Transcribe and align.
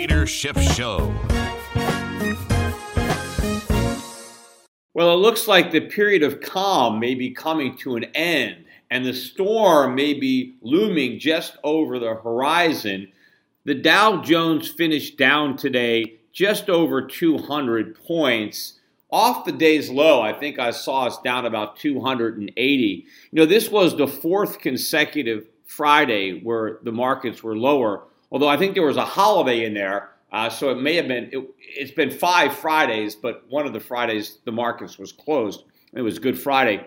Peter 0.00 0.26
Schiff 0.26 0.58
Show. 0.72 1.14
Well, 4.94 5.12
it 5.12 5.18
looks 5.18 5.46
like 5.46 5.70
the 5.70 5.82
period 5.82 6.22
of 6.22 6.40
calm 6.40 6.98
may 6.98 7.14
be 7.14 7.32
coming 7.32 7.76
to 7.80 7.96
an 7.96 8.04
end, 8.14 8.64
and 8.90 9.04
the 9.04 9.12
storm 9.12 9.94
may 9.94 10.14
be 10.14 10.54
looming 10.62 11.18
just 11.18 11.58
over 11.62 11.98
the 11.98 12.14
horizon. 12.14 13.08
The 13.66 13.74
Dow 13.74 14.22
Jones 14.22 14.70
finished 14.70 15.18
down 15.18 15.58
today 15.58 16.14
just 16.32 16.70
over 16.70 17.02
200 17.02 17.94
points. 18.02 18.78
Off 19.10 19.44
the 19.44 19.52
day's 19.52 19.90
low, 19.90 20.22
I 20.22 20.32
think 20.32 20.58
I 20.58 20.70
saw 20.70 21.08
us 21.08 21.20
down 21.20 21.44
about 21.44 21.76
280. 21.76 22.56
You 22.56 23.04
know, 23.32 23.44
this 23.44 23.70
was 23.70 23.98
the 23.98 24.08
fourth 24.08 24.60
consecutive 24.60 25.44
Friday 25.66 26.40
where 26.40 26.78
the 26.84 26.90
markets 26.90 27.42
were 27.42 27.54
lower, 27.54 28.04
although 28.30 28.48
I 28.48 28.56
think 28.56 28.74
there 28.74 28.86
was 28.86 28.96
a 28.96 29.04
holiday 29.04 29.64
in 29.64 29.74
there. 29.74 30.10
Uh, 30.32 30.48
so 30.48 30.70
it 30.70 30.80
may 30.80 30.94
have 30.94 31.08
been, 31.08 31.28
it, 31.32 31.80
has 31.80 31.90
been 31.90 32.10
five 32.10 32.54
Fridays, 32.54 33.14
but 33.16 33.44
one 33.48 33.66
of 33.66 33.72
the 33.72 33.80
Fridays 33.80 34.38
the 34.44 34.52
markets 34.52 34.98
was 34.98 35.12
closed. 35.12 35.64
It 35.92 36.02
was 36.02 36.18
Good 36.18 36.38
Friday. 36.38 36.86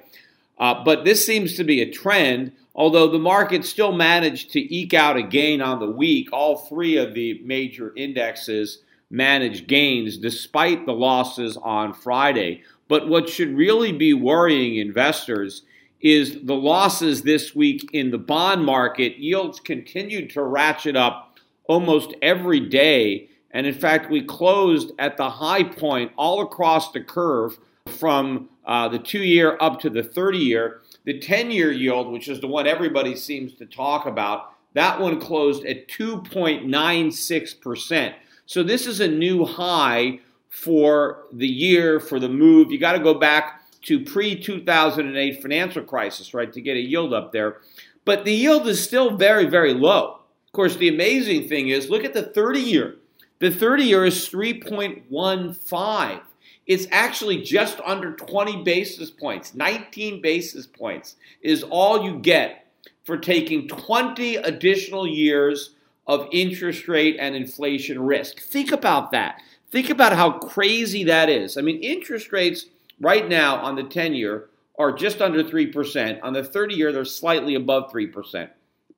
Uh, 0.58 0.84
but 0.84 1.04
this 1.04 1.26
seems 1.26 1.58
to 1.58 1.64
be 1.64 1.82
a 1.82 1.92
trend, 1.92 2.54
although 2.76 3.08
the 3.08 3.20
market 3.20 3.66
still 3.66 3.92
managed 3.92 4.52
to 4.52 4.74
eke 4.74 4.94
out 4.94 5.18
a 5.18 5.24
gain 5.24 5.62
on 5.62 5.80
the 5.80 5.90
week. 5.90 6.30
All 6.32 6.58
three 6.58 6.98
of 6.98 7.14
the 7.14 7.42
major 7.44 7.94
indexes 7.96 8.80
managed 9.10 9.68
gains 9.68 10.18
despite 10.18 10.86
the 10.86 10.94
losses 10.94 11.58
on 11.58 11.94
Friday. 11.94 12.64
But 12.88 13.08
what 13.08 13.30
should 13.30 13.56
really 13.56 13.92
be 13.92 14.14
worrying 14.14 14.78
investors 14.78 15.64
is 16.02 16.44
the 16.44 16.56
losses 16.56 17.22
this 17.22 17.56
week 17.56 17.90
in 17.94 18.12
the 18.12 18.18
bond 18.18 18.66
market. 18.66 19.18
Yields 19.18 19.60
continued 19.60 20.30
to 20.32 20.44
ratchet 20.44 20.96
up 20.96 21.33
almost 21.66 22.14
every 22.22 22.60
day. 22.60 23.30
And 23.52 23.66
in 23.68 23.74
fact, 23.74 24.10
we 24.10 24.22
closed 24.22 24.92
at 25.00 25.18
the 25.18 25.30
high 25.30 25.64
point 25.64 26.12
all 26.18 26.42
across 26.42 26.92
the 26.92 27.02
curve 27.02 27.60
from 27.88 28.50
uh, 28.66 28.88
the 28.90 29.00
two 29.00 29.24
year 29.24 29.58
up 29.60 29.80
to 29.82 29.90
the 29.90 30.04
30 30.04 30.38
year. 30.38 30.82
The 31.06 31.20
10 31.20 31.50
year 31.52 31.72
yield, 31.72 32.12
which 32.12 32.28
is 32.28 32.40
the 32.40 32.48
one 32.48 32.68
everybody 32.68 33.16
seems 33.16 33.56
to 33.56 33.66
talk 33.66 34.06
about, 34.06 34.54
that 34.74 35.00
one 35.00 35.20
closed 35.20 35.66
at 35.66 35.88
2.96%. 35.88 38.14
So 38.46 38.62
this 38.64 38.86
is 38.88 39.00
a 39.00 39.08
new 39.08 39.46
high 39.46 40.20
for 40.50 41.26
the 41.32 41.48
year, 41.48 42.00
for 42.00 42.20
the 42.20 42.30
move. 42.30 42.72
You 42.72 42.80
got 42.80 42.94
to 42.94 43.00
go 43.00 43.14
back 43.14 43.62
to 43.84 44.04
pre 44.04 44.40
2008 44.40 45.42
financial 45.42 45.84
crisis, 45.84 46.34
right, 46.34 46.52
to 46.54 46.62
get 46.62 46.78
a 46.78 46.80
yield 46.80 47.14
up 47.14 47.32
there. 47.32 47.58
But 48.06 48.26
the 48.26 48.34
yield 48.34 48.68
is 48.68 48.84
still 48.84 49.16
very, 49.16 49.46
very 49.46 49.74
low. 49.74 50.20
Of 50.54 50.58
course, 50.58 50.76
the 50.76 50.90
amazing 50.90 51.48
thing 51.48 51.70
is 51.70 51.90
look 51.90 52.04
at 52.04 52.14
the 52.14 52.22
30 52.22 52.60
year. 52.60 52.98
The 53.40 53.50
30 53.50 53.86
year 53.86 54.06
is 54.06 54.30
3.15. 54.30 56.22
It's 56.68 56.86
actually 56.92 57.42
just 57.42 57.80
under 57.84 58.14
20 58.14 58.62
basis 58.62 59.10
points. 59.10 59.56
19 59.56 60.22
basis 60.22 60.68
points 60.68 61.16
is 61.42 61.64
all 61.64 62.06
you 62.06 62.20
get 62.20 62.68
for 63.04 63.18
taking 63.18 63.68
20 63.68 64.36
additional 64.36 65.08
years 65.08 65.72
of 66.06 66.28
interest 66.32 66.88
rate 66.88 67.18
and 67.20 67.36
inflation 67.36 68.00
risk. 68.00 68.40
Think 68.40 68.72
about 68.72 69.10
that. 69.10 69.42
Think 69.72 69.90
about 69.90 70.14
how 70.14 70.34
crazy 70.34 71.04
that 71.06 71.30
is. 71.30 71.58
I 71.58 71.62
mean, 71.62 71.82
interest 71.82 72.32
rates 72.32 72.68
right 73.02 73.28
now 73.28 73.56
on 73.56 73.76
the 73.76 73.86
10 73.86 74.14
year 74.14 74.50
are 74.78 74.92
just 74.92 75.20
under 75.20 75.44
3%. 75.44 76.20
On 76.22 76.32
the 76.32 76.44
30 76.44 76.76
year, 76.76 76.92
they're 76.92 77.06
slightly 77.06 77.56
above 77.56 77.92
3%. 77.92 78.50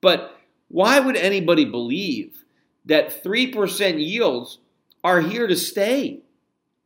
But 0.02 0.38
why 0.68 1.00
would 1.00 1.16
anybody 1.16 1.66
believe 1.66 2.44
that 2.86 3.24
3% 3.24 4.06
yields 4.06 4.60
are 5.04 5.22
here 5.22 5.48
to 5.48 5.56
stay? 5.56 6.20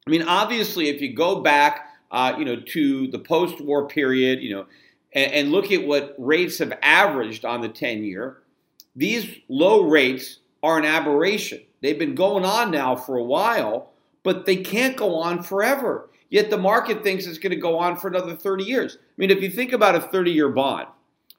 I 0.06 0.10
mean, 0.10 0.24
obviously, 0.24 0.90
if 0.90 1.02
you 1.02 1.14
go 1.14 1.42
back, 1.42 1.88
uh, 2.12 2.34
you 2.38 2.46
know, 2.46 2.60
to 2.60 3.08
the 3.08 3.20
post-war 3.20 3.88
period, 3.88 4.42
you 4.42 4.56
know, 4.56 4.66
and, 5.14 5.32
and 5.32 5.52
look 5.52 5.72
at 5.72 5.86
what 5.86 6.16
rates 6.18 6.58
have 6.60 6.78
averaged 6.82 7.46
on 7.46 7.62
the 7.62 7.70
10 7.70 8.04
year, 8.04 8.40
these 8.96 9.28
low 9.48 9.84
rates 9.84 10.40
are 10.64 10.78
an 10.78 10.86
aberration. 10.86 11.62
They've 11.82 12.00
been 12.00 12.16
going 12.16 12.44
on 12.44 12.72
now 12.72 12.96
for 12.96 13.18
a 13.18 13.24
while, 13.24 13.92
but 14.24 14.46
they 14.46 14.58
can't 14.58 14.98
go 14.98 15.16
on 15.16 15.44
forever. 15.44 16.10
Yet 16.30 16.50
the 16.50 16.58
market 16.58 17.04
thinks 17.04 17.26
it's 17.26 17.38
going 17.38 17.52
to 17.52 17.56
go 17.56 17.78
on 17.80 17.96
for 17.96 18.08
another 18.08 18.36
30 18.36 18.64
years. 18.64 18.98
I 19.00 19.14
mean, 19.18 19.32
if 19.32 19.42
you 19.42 19.50
think 19.50 19.74
about 19.74 19.96
a 19.96 20.02
30 20.02 20.32
year 20.32 20.50
bond, 20.50 20.88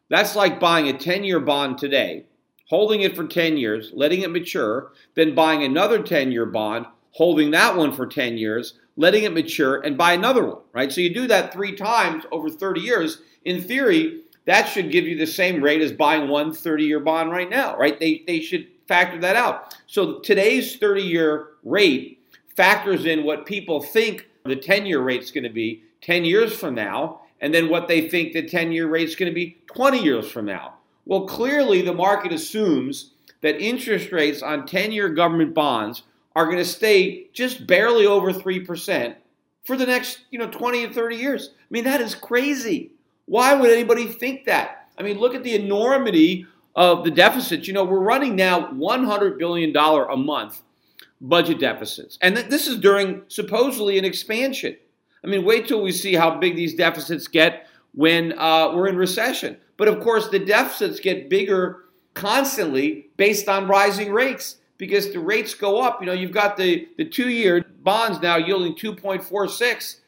that's 0.09 0.34
like 0.34 0.59
buying 0.59 0.89
a 0.89 0.99
10 0.99 1.22
year 1.25 1.41
bond 1.41 1.78
today, 1.78 2.25
holding 2.71 3.01
it 3.01 3.17
for 3.17 3.27
10 3.27 3.57
years, 3.57 3.91
letting 3.95 4.23
it 4.23 4.31
mature, 4.31 4.93
then 5.17 5.35
buying 5.35 5.65
another 5.65 6.01
10 6.01 6.31
year 6.31 6.47
bond, 6.47 6.87
holding 7.11 7.51
that 7.51 7.77
one 7.77 7.93
for 7.93 8.07
10 8.07 8.39
years, 8.39 8.75
letting 8.97 9.25
it 9.25 9.35
mature, 9.35 9.81
and 9.81 9.99
buy 9.99 10.13
another 10.13 10.45
one, 10.45 10.63
right? 10.73 10.93
So 10.93 11.01
you 11.01 11.13
do 11.13 11.27
that 11.27 11.53
three 11.53 11.75
times 11.75 12.25
over 12.31 12.49
30 12.49 12.81
years. 12.81 13.23
In 13.45 13.61
theory, 13.61 14.23
that 14.45 14.69
should 14.69 14.93
give 14.93 15.05
you 15.05 15.19
the 15.19 15.27
same 15.27 15.61
rate 15.61 15.83
as 15.83 15.91
buying 15.91 16.28
one 16.28 16.53
30 16.53 16.84
year 16.84 17.01
bond 17.01 17.33
right 17.33 17.51
now, 17.51 17.77
right? 17.77 17.99
They, 17.99 18.22
they 18.28 18.41
should 18.41 18.69
factor 18.87 19.19
that 19.19 19.34
out. 19.34 19.77
So 19.89 20.21
today's 20.21 20.77
30 20.77 21.03
year 21.03 21.49
rate 21.65 22.23
factors 22.55 23.05
in 23.05 23.25
what 23.25 23.47
people 23.47 23.83
think 23.83 24.28
the 24.45 24.55
10 24.55 24.87
year 24.87 25.01
rate 25.01 25.23
is 25.23 25.33
going 25.33 25.43
to 25.43 25.51
be 25.51 25.83
10 26.03 26.25
years 26.25 26.57
from 26.57 26.77
now, 26.77 27.23
and 27.41 27.53
then 27.53 27.69
what 27.69 27.89
they 27.89 28.09
think 28.09 28.33
the 28.33 28.49
10 28.49 28.71
year 28.71 28.87
rate 28.87 29.09
is 29.09 29.16
going 29.16 29.31
to 29.31 29.34
be 29.34 29.59
20 29.66 30.01
years 30.01 30.31
from 30.31 30.45
now. 30.45 30.75
Well, 31.05 31.27
clearly, 31.27 31.83
the 31.83 31.95
market 31.95 32.33
assumes 32.33 33.13
that 33.41 33.61
interest 33.61 34.13
rates 34.13 34.43
on 34.43 34.67
10 34.67 34.93
year 34.93 35.09
government 35.09 35.55
bonds 35.55 36.03
are 36.37 36.45
going 36.45 36.59
to 36.59 36.65
stay 36.65 37.27
just 37.33 37.67
barely 37.67 38.07
over 38.07 38.33
3% 38.33 39.17
for 39.65 39.77
the 39.77 39.87
next 39.87 40.21
you 40.31 40.39
know 40.39 40.49
20 40.49 40.85
and 40.85 40.95
30 40.95 41.17
years. 41.17 41.51
I 41.59 41.67
mean, 41.71 41.85
that 41.85 42.01
is 42.01 42.15
crazy. 42.15 42.93
Why 43.27 43.55
would 43.55 43.71
anybody 43.71 44.07
think 44.07 44.47
that? 44.47 44.89
I 44.99 45.03
mean, 45.03 45.19
look 45.19 45.35
at 45.35 45.45
the 45.45 45.55
enormity 45.55 46.47
of 46.75 47.05
the 47.05 47.11
deficits. 47.11 47.67
You 47.67 47.75
know, 47.75 47.85
we're 47.85 48.01
running 48.01 48.37
now 48.37 48.69
$100 48.73 49.39
billion 49.39 49.75
a 49.77 50.17
month 50.17 50.63
budget 51.21 51.59
deficits. 51.59 52.19
And 52.23 52.37
th- 52.37 52.49
this 52.49 52.67
is 52.67 52.79
during 52.79 53.23
supposedly 53.29 53.99
an 53.99 54.05
expansion. 54.05 54.77
I 55.23 55.27
mean, 55.27 55.45
wait 55.45 55.69
till 55.69 55.83
we 55.83 55.93
see 55.93 56.15
how 56.15 56.39
big 56.39 56.57
these 56.57 56.75
deficits 56.75 57.29
get 57.29 57.67
when 57.95 58.39
uh, 58.39 58.73
we're 58.75 58.89
in 58.89 58.97
recession. 58.97 59.59
But 59.80 59.88
of 59.88 60.00
course, 60.00 60.28
the 60.28 60.38
deficits 60.38 61.00
get 61.00 61.30
bigger 61.30 61.86
constantly 62.12 63.09
based 63.16 63.48
on 63.48 63.66
rising 63.66 64.12
rates 64.12 64.56
because 64.77 65.10
the 65.10 65.21
rates 65.21 65.54
go 65.54 65.80
up. 65.80 66.03
You 66.03 66.06
know, 66.06 66.12
you've 66.12 66.32
got 66.32 66.59
the, 66.59 66.86
the 66.98 67.06
two 67.06 67.30
year 67.30 67.65
bonds 67.82 68.21
now 68.21 68.36
yielding 68.36 68.74
2.46. 68.74 70.00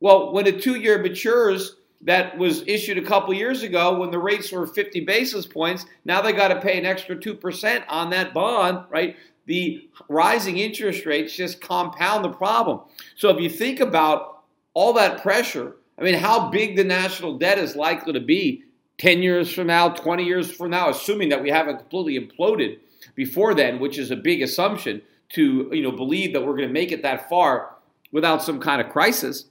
Well, 0.00 0.32
when 0.32 0.48
a 0.48 0.52
two 0.60 0.74
year 0.74 0.98
matures, 0.98 1.76
that 2.00 2.36
was 2.38 2.66
issued 2.66 2.98
a 2.98 3.02
couple 3.02 3.32
years 3.32 3.62
ago 3.62 4.00
when 4.00 4.10
the 4.10 4.18
rates 4.18 4.50
were 4.50 4.66
50 4.66 5.04
basis 5.04 5.46
points. 5.46 5.86
Now 6.04 6.20
they 6.20 6.32
got 6.32 6.48
to 6.48 6.60
pay 6.60 6.76
an 6.76 6.84
extra 6.84 7.14
2% 7.14 7.84
on 7.88 8.10
that 8.10 8.34
bond, 8.34 8.84
right? 8.90 9.14
The 9.46 9.88
rising 10.08 10.58
interest 10.58 11.06
rates 11.06 11.36
just 11.36 11.60
compound 11.60 12.24
the 12.24 12.30
problem. 12.30 12.80
So 13.14 13.28
if 13.28 13.40
you 13.40 13.48
think 13.48 13.78
about 13.78 14.42
all 14.74 14.92
that 14.94 15.22
pressure, 15.22 15.76
I 16.00 16.02
mean, 16.02 16.14
how 16.14 16.48
big 16.48 16.74
the 16.74 16.82
national 16.82 17.38
debt 17.38 17.58
is 17.58 17.76
likely 17.76 18.12
to 18.14 18.20
be 18.20 18.64
10 19.00 19.22
years 19.22 19.50
from 19.50 19.66
now, 19.66 19.88
20 19.88 20.24
years 20.24 20.52
from 20.52 20.70
now, 20.70 20.90
assuming 20.90 21.30
that 21.30 21.42
we 21.42 21.48
haven't 21.48 21.78
completely 21.78 22.20
imploded 22.20 22.78
before 23.14 23.54
then, 23.54 23.80
which 23.80 23.98
is 23.98 24.10
a 24.10 24.16
big 24.16 24.42
assumption 24.42 25.00
to 25.30 25.70
you 25.72 25.82
know 25.82 25.90
believe 25.90 26.34
that 26.34 26.44
we're 26.44 26.56
going 26.56 26.68
to 26.68 26.72
make 26.72 26.92
it 26.92 27.02
that 27.02 27.28
far 27.28 27.76
without 28.12 28.42
some 28.42 28.60
kind 28.60 28.78
of 28.78 28.90
crisis. 28.90 29.46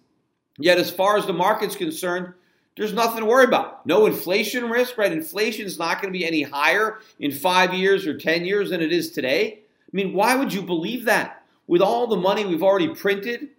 Yet, 0.59 0.77
as 0.77 0.91
far 0.91 1.17
as 1.17 1.25
the 1.25 1.33
market's 1.33 1.75
concerned, 1.75 2.33
there's 2.77 2.93
nothing 2.93 3.21
to 3.21 3.25
worry 3.25 3.45
about. 3.45 3.85
No 3.87 4.05
inflation 4.05 4.69
risk, 4.69 4.99
right? 4.99 5.11
Inflation 5.11 5.65
is 5.65 5.79
not 5.79 5.99
going 5.99 6.13
to 6.13 6.17
be 6.17 6.27
any 6.27 6.43
higher 6.43 6.99
in 7.19 7.31
five 7.31 7.73
years 7.73 8.05
or 8.05 8.15
10 8.15 8.45
years 8.45 8.69
than 8.69 8.81
it 8.81 8.91
is 8.91 9.09
today. 9.09 9.61
I 9.63 9.91
mean, 9.93 10.13
why 10.13 10.35
would 10.35 10.53
you 10.53 10.61
believe 10.61 11.05
that? 11.05 11.43
With 11.65 11.81
all 11.81 12.05
the 12.05 12.17
money 12.17 12.45
we've 12.45 12.61
already 12.61 12.89
printed, 12.89 13.49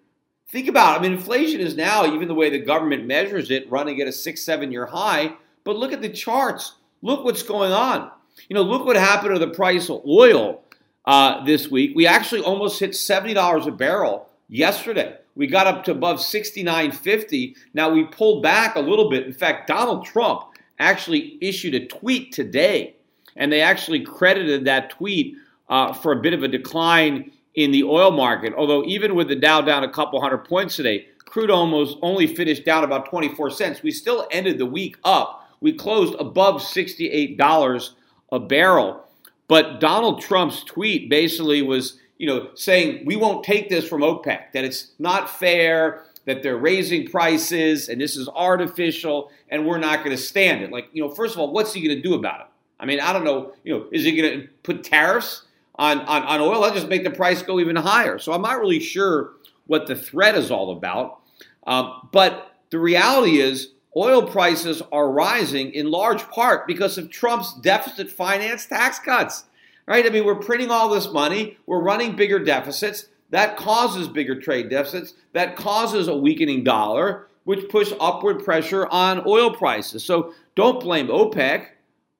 think 0.48 0.68
about 0.68 0.94
it. 0.94 0.98
I 1.00 1.02
mean, 1.02 1.12
inflation 1.14 1.60
is 1.60 1.76
now, 1.76 2.06
even 2.06 2.28
the 2.28 2.34
way 2.34 2.48
the 2.48 2.60
government 2.60 3.06
measures 3.06 3.50
it, 3.50 3.68
running 3.70 4.00
at 4.00 4.06
a 4.06 4.12
six, 4.12 4.44
seven 4.44 4.70
year 4.70 4.86
high. 4.86 5.34
But 5.64 5.76
look 5.76 5.92
at 5.92 6.02
the 6.02 6.08
charts. 6.08 6.74
Look 7.02 7.24
what's 7.24 7.42
going 7.42 7.72
on. 7.72 8.10
You 8.48 8.54
know, 8.54 8.62
look 8.62 8.84
what 8.84 8.96
happened 8.96 9.34
to 9.34 9.38
the 9.38 9.52
price 9.52 9.90
of 9.90 10.02
oil 10.06 10.62
uh, 11.04 11.44
this 11.44 11.70
week. 11.70 11.92
We 11.94 12.06
actually 12.06 12.42
almost 12.42 12.80
hit 12.80 12.92
$70 12.92 13.66
a 13.66 13.70
barrel 13.70 14.28
yesterday. 14.48 15.16
We 15.34 15.46
got 15.46 15.66
up 15.66 15.84
to 15.84 15.92
above 15.92 16.18
69.50. 16.18 17.56
Now 17.74 17.90
we 17.90 18.04
pulled 18.04 18.42
back 18.42 18.76
a 18.76 18.80
little 18.80 19.08
bit. 19.08 19.26
In 19.26 19.32
fact, 19.32 19.68
Donald 19.68 20.04
Trump 20.04 20.44
actually 20.78 21.38
issued 21.40 21.74
a 21.74 21.86
tweet 21.86 22.32
today, 22.32 22.96
and 23.36 23.52
they 23.52 23.60
actually 23.60 24.00
credited 24.00 24.64
that 24.64 24.90
tweet 24.90 25.36
uh, 25.68 25.92
for 25.92 26.12
a 26.12 26.20
bit 26.20 26.32
of 26.32 26.42
a 26.42 26.48
decline 26.48 27.30
in 27.54 27.70
the 27.70 27.84
oil 27.84 28.10
market. 28.10 28.52
Although 28.56 28.84
even 28.84 29.14
with 29.14 29.28
the 29.28 29.36
Dow 29.36 29.60
down 29.60 29.84
a 29.84 29.90
couple 29.90 30.20
hundred 30.20 30.44
points 30.44 30.76
today, 30.76 31.06
crude 31.24 31.50
almost 31.50 31.98
only 32.02 32.26
finished 32.26 32.64
down 32.64 32.84
about 32.84 33.08
24 33.08 33.50
cents. 33.50 33.82
We 33.82 33.92
still 33.92 34.26
ended 34.30 34.58
the 34.58 34.66
week 34.66 34.96
up. 35.04 35.39
We 35.60 35.72
closed 35.72 36.14
above 36.18 36.62
$68 36.62 37.90
a 38.32 38.38
barrel. 38.38 39.04
But 39.48 39.80
Donald 39.80 40.22
Trump's 40.22 40.62
tweet 40.64 41.10
basically 41.10 41.62
was 41.62 41.98
you 42.20 42.26
know, 42.26 42.50
saying 42.54 43.02
we 43.06 43.16
won't 43.16 43.42
take 43.42 43.70
this 43.70 43.88
from 43.88 44.02
OPEC, 44.02 44.52
that 44.52 44.62
it's 44.62 44.88
not 44.98 45.30
fair, 45.30 46.04
that 46.26 46.42
they're 46.42 46.58
raising 46.58 47.08
prices 47.08 47.88
and 47.88 47.98
this 47.98 48.14
is 48.14 48.28
artificial 48.28 49.30
and 49.48 49.66
we're 49.66 49.78
not 49.78 50.04
going 50.04 50.14
to 50.14 50.22
stand 50.22 50.62
it. 50.62 50.70
Like, 50.70 50.90
you 50.92 51.02
know, 51.02 51.08
first 51.08 51.34
of 51.34 51.40
all, 51.40 51.50
what's 51.50 51.72
he 51.72 51.80
going 51.80 51.96
to 51.96 52.02
do 52.02 52.12
about 52.12 52.40
it? 52.40 52.46
I 52.78 52.84
mean, 52.84 53.00
I 53.00 53.14
don't 53.14 53.24
know, 53.24 53.54
you 53.64 53.72
know, 53.72 53.86
is 53.90 54.04
he 54.04 54.14
going 54.14 54.42
to 54.42 54.48
put 54.62 54.84
tariffs 54.84 55.46
on, 55.76 56.00
on, 56.00 56.22
on 56.24 56.40
oil? 56.42 56.60
That'll 56.60 56.76
just 56.76 56.88
make 56.88 57.04
the 57.04 57.10
price 57.10 57.40
go 57.40 57.58
even 57.58 57.74
higher. 57.74 58.18
So 58.18 58.34
I'm 58.34 58.42
not 58.42 58.60
really 58.60 58.80
sure 58.80 59.32
what 59.66 59.86
the 59.86 59.96
threat 59.96 60.34
is 60.34 60.50
all 60.50 60.72
about. 60.72 61.20
Um, 61.66 62.06
but 62.12 62.54
the 62.68 62.78
reality 62.78 63.40
is, 63.40 63.68
oil 63.96 64.22
prices 64.22 64.82
are 64.92 65.10
rising 65.10 65.72
in 65.72 65.90
large 65.90 66.22
part 66.30 66.66
because 66.66 66.98
of 66.98 67.10
Trump's 67.10 67.54
deficit 67.60 68.10
finance 68.10 68.66
tax 68.66 68.98
cuts 68.98 69.44
right? 69.90 70.06
I 70.06 70.10
mean, 70.10 70.24
we're 70.24 70.36
printing 70.36 70.70
all 70.70 70.88
this 70.88 71.12
money, 71.12 71.58
we're 71.66 71.82
running 71.82 72.14
bigger 72.14 72.38
deficits. 72.38 73.06
That 73.30 73.56
causes 73.56 74.06
bigger 74.06 74.40
trade 74.40 74.70
deficits. 74.70 75.14
That 75.32 75.56
causes 75.56 76.06
a 76.06 76.16
weakening 76.16 76.62
dollar, 76.62 77.26
which 77.44 77.68
puts 77.68 77.92
upward 78.00 78.44
pressure 78.44 78.86
on 78.86 79.24
oil 79.26 79.52
prices. 79.52 80.04
So 80.04 80.32
don't 80.54 80.80
blame 80.80 81.08
OPEC. 81.08 81.66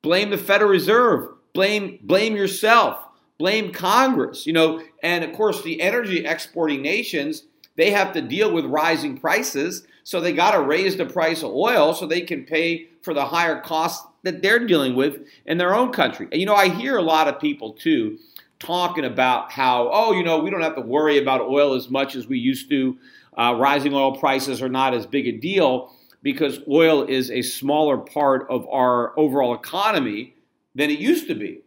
Blame 0.02 0.30
the 0.30 0.38
Federal 0.38 0.70
Reserve. 0.70 1.34
Blame 1.52 1.98
blame 2.02 2.36
yourself. 2.36 2.98
Blame 3.38 3.72
Congress. 3.72 4.46
You 4.46 4.52
know, 4.52 4.82
and 5.02 5.24
of 5.24 5.32
course 5.32 5.62
the 5.62 5.80
energy 5.80 6.24
exporting 6.24 6.82
nations 6.82 7.44
they 7.76 7.90
have 7.92 8.12
to 8.12 8.20
deal 8.20 8.52
with 8.52 8.66
rising 8.66 9.16
prices, 9.16 9.86
so 10.10 10.20
they 10.20 10.32
got 10.32 10.56
to 10.56 10.60
raise 10.60 10.96
the 10.96 11.06
price 11.06 11.44
of 11.44 11.52
oil 11.52 11.94
so 11.94 12.04
they 12.04 12.22
can 12.22 12.42
pay 12.42 12.88
for 13.00 13.14
the 13.14 13.24
higher 13.24 13.60
costs 13.60 14.04
that 14.24 14.42
they're 14.42 14.66
dealing 14.66 14.96
with 14.96 15.20
in 15.46 15.56
their 15.56 15.72
own 15.72 15.92
country. 15.92 16.26
And, 16.32 16.40
you 16.40 16.46
know, 16.46 16.54
I 16.56 16.68
hear 16.68 16.96
a 16.96 17.02
lot 17.02 17.28
of 17.28 17.38
people 17.38 17.74
too 17.74 18.18
talking 18.58 19.04
about 19.04 19.52
how, 19.52 19.88
oh, 19.92 20.10
you 20.10 20.24
know, 20.24 20.40
we 20.40 20.50
don't 20.50 20.62
have 20.62 20.74
to 20.74 20.80
worry 20.80 21.18
about 21.18 21.42
oil 21.42 21.74
as 21.74 21.88
much 21.88 22.16
as 22.16 22.26
we 22.26 22.38
used 22.38 22.68
to. 22.70 22.98
Uh, 23.38 23.54
rising 23.56 23.94
oil 23.94 24.16
prices 24.16 24.60
are 24.60 24.68
not 24.68 24.94
as 24.94 25.06
big 25.06 25.28
a 25.28 25.32
deal 25.38 25.94
because 26.24 26.58
oil 26.68 27.04
is 27.04 27.30
a 27.30 27.42
smaller 27.42 27.96
part 27.96 28.48
of 28.50 28.66
our 28.66 29.16
overall 29.16 29.54
economy 29.54 30.34
than 30.74 30.90
it 30.90 30.98
used 30.98 31.28
to 31.28 31.36
be. 31.36 31.60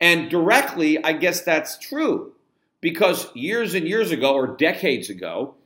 And 0.00 0.30
directly, 0.30 1.04
I 1.04 1.12
guess 1.12 1.42
that's 1.42 1.76
true 1.76 2.32
because 2.80 3.28
years 3.36 3.74
and 3.74 3.86
years 3.86 4.12
ago, 4.12 4.32
or 4.32 4.46
decades 4.46 5.10
ago, 5.10 5.56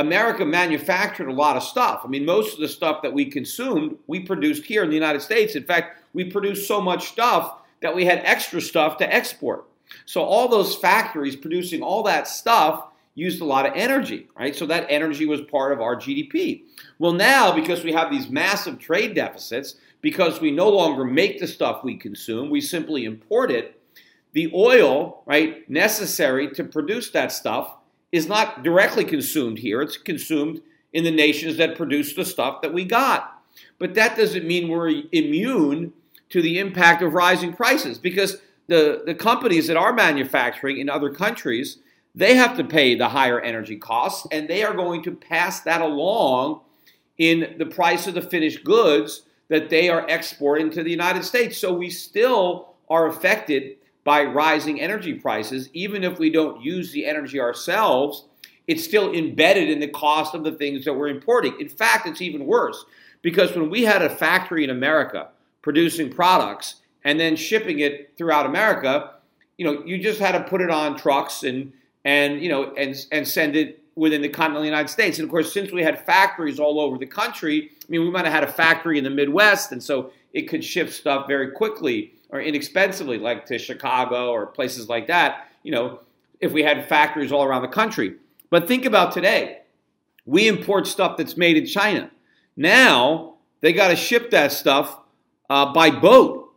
America 0.00 0.44
manufactured 0.44 1.28
a 1.28 1.32
lot 1.32 1.56
of 1.56 1.62
stuff. 1.62 2.02
I 2.04 2.08
mean, 2.08 2.24
most 2.24 2.54
of 2.54 2.60
the 2.60 2.68
stuff 2.68 3.02
that 3.02 3.12
we 3.12 3.26
consumed, 3.26 3.96
we 4.06 4.20
produced 4.20 4.64
here 4.64 4.82
in 4.82 4.88
the 4.88 4.94
United 4.94 5.20
States. 5.20 5.54
In 5.54 5.64
fact, 5.64 6.02
we 6.14 6.24
produced 6.24 6.66
so 6.66 6.80
much 6.80 7.08
stuff 7.08 7.58
that 7.82 7.94
we 7.94 8.04
had 8.04 8.20
extra 8.24 8.60
stuff 8.60 8.96
to 8.98 9.14
export. 9.14 9.66
So 10.06 10.22
all 10.22 10.48
those 10.48 10.76
factories 10.76 11.36
producing 11.36 11.82
all 11.82 12.02
that 12.04 12.28
stuff 12.28 12.86
used 13.14 13.40
a 13.40 13.44
lot 13.44 13.66
of 13.66 13.72
energy, 13.74 14.28
right? 14.38 14.56
So 14.56 14.66
that 14.66 14.86
energy 14.88 15.26
was 15.26 15.42
part 15.42 15.72
of 15.72 15.80
our 15.80 15.96
GDP. 15.96 16.62
Well, 16.98 17.12
now 17.12 17.54
because 17.54 17.84
we 17.84 17.92
have 17.92 18.10
these 18.10 18.30
massive 18.30 18.78
trade 18.78 19.14
deficits, 19.14 19.74
because 20.00 20.40
we 20.40 20.50
no 20.50 20.70
longer 20.70 21.04
make 21.04 21.40
the 21.40 21.46
stuff 21.46 21.84
we 21.84 21.96
consume, 21.96 22.48
we 22.48 22.60
simply 22.60 23.04
import 23.04 23.50
it, 23.50 23.80
the 24.32 24.50
oil, 24.54 25.22
right, 25.26 25.68
necessary 25.68 26.50
to 26.52 26.64
produce 26.64 27.10
that 27.10 27.32
stuff 27.32 27.74
is 28.12 28.28
not 28.28 28.62
directly 28.62 29.04
consumed 29.04 29.58
here. 29.58 29.82
It's 29.82 29.96
consumed 29.96 30.60
in 30.92 31.04
the 31.04 31.10
nations 31.10 31.56
that 31.56 31.76
produce 31.76 32.14
the 32.14 32.24
stuff 32.24 32.62
that 32.62 32.72
we 32.72 32.84
got. 32.84 33.42
But 33.78 33.94
that 33.94 34.16
doesn't 34.16 34.46
mean 34.46 34.68
we're 34.68 35.02
immune 35.12 35.92
to 36.30 36.42
the 36.42 36.58
impact 36.58 37.02
of 37.02 37.14
rising 37.14 37.52
prices 37.52 37.98
because 37.98 38.38
the, 38.66 39.02
the 39.04 39.14
companies 39.14 39.66
that 39.66 39.76
are 39.76 39.92
manufacturing 39.92 40.78
in 40.78 40.88
other 40.88 41.10
countries, 41.10 41.78
they 42.14 42.34
have 42.36 42.56
to 42.56 42.64
pay 42.64 42.94
the 42.94 43.08
higher 43.08 43.40
energy 43.40 43.76
costs 43.76 44.26
and 44.30 44.48
they 44.48 44.62
are 44.62 44.74
going 44.74 45.02
to 45.02 45.12
pass 45.12 45.60
that 45.60 45.80
along 45.80 46.60
in 47.18 47.56
the 47.58 47.66
price 47.66 48.06
of 48.06 48.14
the 48.14 48.22
finished 48.22 48.64
goods 48.64 49.22
that 49.48 49.68
they 49.68 49.88
are 49.88 50.08
exporting 50.08 50.70
to 50.70 50.82
the 50.82 50.90
United 50.90 51.24
States. 51.24 51.58
So 51.58 51.72
we 51.72 51.90
still 51.90 52.74
are 52.88 53.08
affected 53.08 53.76
by 54.10 54.24
rising 54.24 54.80
energy 54.80 55.14
prices, 55.14 55.70
even 55.72 56.02
if 56.02 56.18
we 56.18 56.30
don't 56.30 56.60
use 56.60 56.90
the 56.90 57.06
energy 57.06 57.38
ourselves, 57.38 58.24
it's 58.66 58.82
still 58.82 59.12
embedded 59.12 59.70
in 59.70 59.78
the 59.78 59.86
cost 59.86 60.34
of 60.34 60.42
the 60.42 60.50
things 60.50 60.84
that 60.84 60.92
we're 60.92 61.06
importing. 61.06 61.54
In 61.60 61.68
fact, 61.68 62.08
it's 62.08 62.20
even 62.20 62.44
worse 62.44 62.84
because 63.22 63.54
when 63.54 63.70
we 63.70 63.84
had 63.84 64.02
a 64.02 64.10
factory 64.10 64.64
in 64.64 64.70
America 64.70 65.28
producing 65.62 66.10
products 66.10 66.80
and 67.04 67.20
then 67.20 67.36
shipping 67.36 67.78
it 67.78 68.14
throughout 68.18 68.46
America, 68.46 69.12
you 69.58 69.64
know, 69.64 69.84
you 69.84 69.96
just 69.96 70.18
had 70.18 70.32
to 70.32 70.42
put 70.42 70.60
it 70.60 70.70
on 70.70 70.98
trucks 70.98 71.44
and 71.44 71.72
and 72.04 72.42
you 72.42 72.48
know 72.48 72.74
and 72.76 72.96
and 73.12 73.28
send 73.28 73.54
it 73.54 73.80
within 73.94 74.22
the 74.22 74.28
continental 74.28 74.64
United 74.64 74.88
States. 74.88 75.20
And 75.20 75.24
of 75.24 75.30
course, 75.30 75.52
since 75.52 75.70
we 75.70 75.84
had 75.84 76.04
factories 76.04 76.58
all 76.58 76.80
over 76.80 76.98
the 76.98 77.06
country, 77.06 77.70
I 77.80 77.86
mean, 77.88 78.00
we 78.00 78.10
might 78.10 78.24
have 78.24 78.34
had 78.34 78.42
a 78.42 78.52
factory 78.52 78.98
in 78.98 79.04
the 79.04 79.10
Midwest, 79.10 79.70
and 79.70 79.80
so 79.80 80.10
it 80.32 80.48
could 80.48 80.64
ship 80.64 80.90
stuff 80.90 81.28
very 81.28 81.52
quickly 81.52 82.14
or 82.30 82.40
inexpensively, 82.40 83.18
like 83.18 83.46
to 83.46 83.58
Chicago 83.58 84.30
or 84.30 84.46
places 84.46 84.88
like 84.88 85.08
that, 85.08 85.48
you 85.62 85.72
know, 85.72 86.00
if 86.40 86.52
we 86.52 86.62
had 86.62 86.88
factories 86.88 87.32
all 87.32 87.44
around 87.44 87.62
the 87.62 87.68
country. 87.68 88.14
But 88.50 88.66
think 88.66 88.84
about 88.84 89.12
today. 89.12 89.58
We 90.26 90.48
import 90.48 90.86
stuff 90.86 91.16
that's 91.16 91.36
made 91.36 91.56
in 91.56 91.66
China. 91.66 92.10
Now 92.56 93.34
they 93.60 93.72
got 93.72 93.88
to 93.88 93.96
ship 93.96 94.30
that 94.30 94.52
stuff 94.52 94.98
uh, 95.48 95.72
by 95.72 95.90
boat 95.90 96.52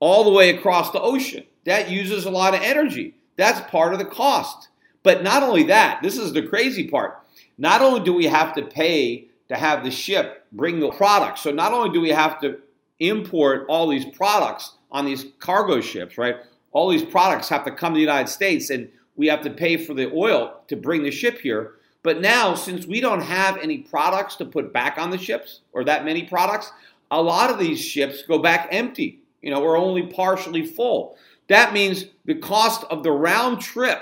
all 0.00 0.24
the 0.24 0.30
way 0.30 0.50
across 0.50 0.90
the 0.90 1.00
ocean. 1.00 1.44
That 1.64 1.90
uses 1.90 2.24
a 2.24 2.30
lot 2.30 2.54
of 2.54 2.62
energy. 2.62 3.14
That's 3.36 3.60
part 3.70 3.92
of 3.92 3.98
the 3.98 4.04
cost. 4.04 4.68
But 5.02 5.22
not 5.22 5.42
only 5.42 5.64
that, 5.64 6.02
this 6.02 6.16
is 6.16 6.32
the 6.32 6.42
crazy 6.42 6.88
part. 6.88 7.22
Not 7.58 7.80
only 7.80 8.00
do 8.00 8.12
we 8.12 8.26
have 8.26 8.54
to 8.54 8.62
pay 8.62 9.28
to 9.48 9.56
have 9.56 9.84
the 9.84 9.90
ship 9.90 10.46
bring 10.52 10.80
the 10.80 10.90
products, 10.90 11.42
so 11.42 11.50
not 11.50 11.72
only 11.72 11.90
do 11.90 12.00
we 12.00 12.10
have 12.10 12.40
to 12.40 12.58
import 12.98 13.66
all 13.68 13.88
these 13.88 14.04
products 14.04 14.75
on 14.90 15.04
these 15.04 15.26
cargo 15.38 15.80
ships, 15.80 16.18
right? 16.18 16.36
All 16.72 16.88
these 16.88 17.04
products 17.04 17.48
have 17.48 17.64
to 17.64 17.70
come 17.70 17.92
to 17.92 17.96
the 17.96 18.02
United 18.02 18.28
States 18.28 18.70
and 18.70 18.88
we 19.16 19.26
have 19.28 19.42
to 19.42 19.50
pay 19.50 19.76
for 19.76 19.94
the 19.94 20.12
oil 20.12 20.60
to 20.68 20.76
bring 20.76 21.02
the 21.02 21.10
ship 21.10 21.38
here. 21.38 21.74
But 22.02 22.20
now, 22.20 22.54
since 22.54 22.86
we 22.86 23.00
don't 23.00 23.22
have 23.22 23.56
any 23.58 23.78
products 23.78 24.36
to 24.36 24.44
put 24.44 24.72
back 24.72 24.98
on 24.98 25.10
the 25.10 25.18
ships 25.18 25.60
or 25.72 25.84
that 25.84 26.04
many 26.04 26.22
products, 26.22 26.70
a 27.10 27.20
lot 27.20 27.50
of 27.50 27.58
these 27.58 27.80
ships 27.80 28.22
go 28.22 28.38
back 28.38 28.68
empty, 28.70 29.20
you 29.42 29.50
know, 29.50 29.62
or 29.62 29.76
only 29.76 30.02
partially 30.02 30.64
full. 30.64 31.16
That 31.48 31.72
means 31.72 32.06
the 32.24 32.34
cost 32.34 32.84
of 32.90 33.02
the 33.02 33.12
round 33.12 33.60
trip 33.60 34.00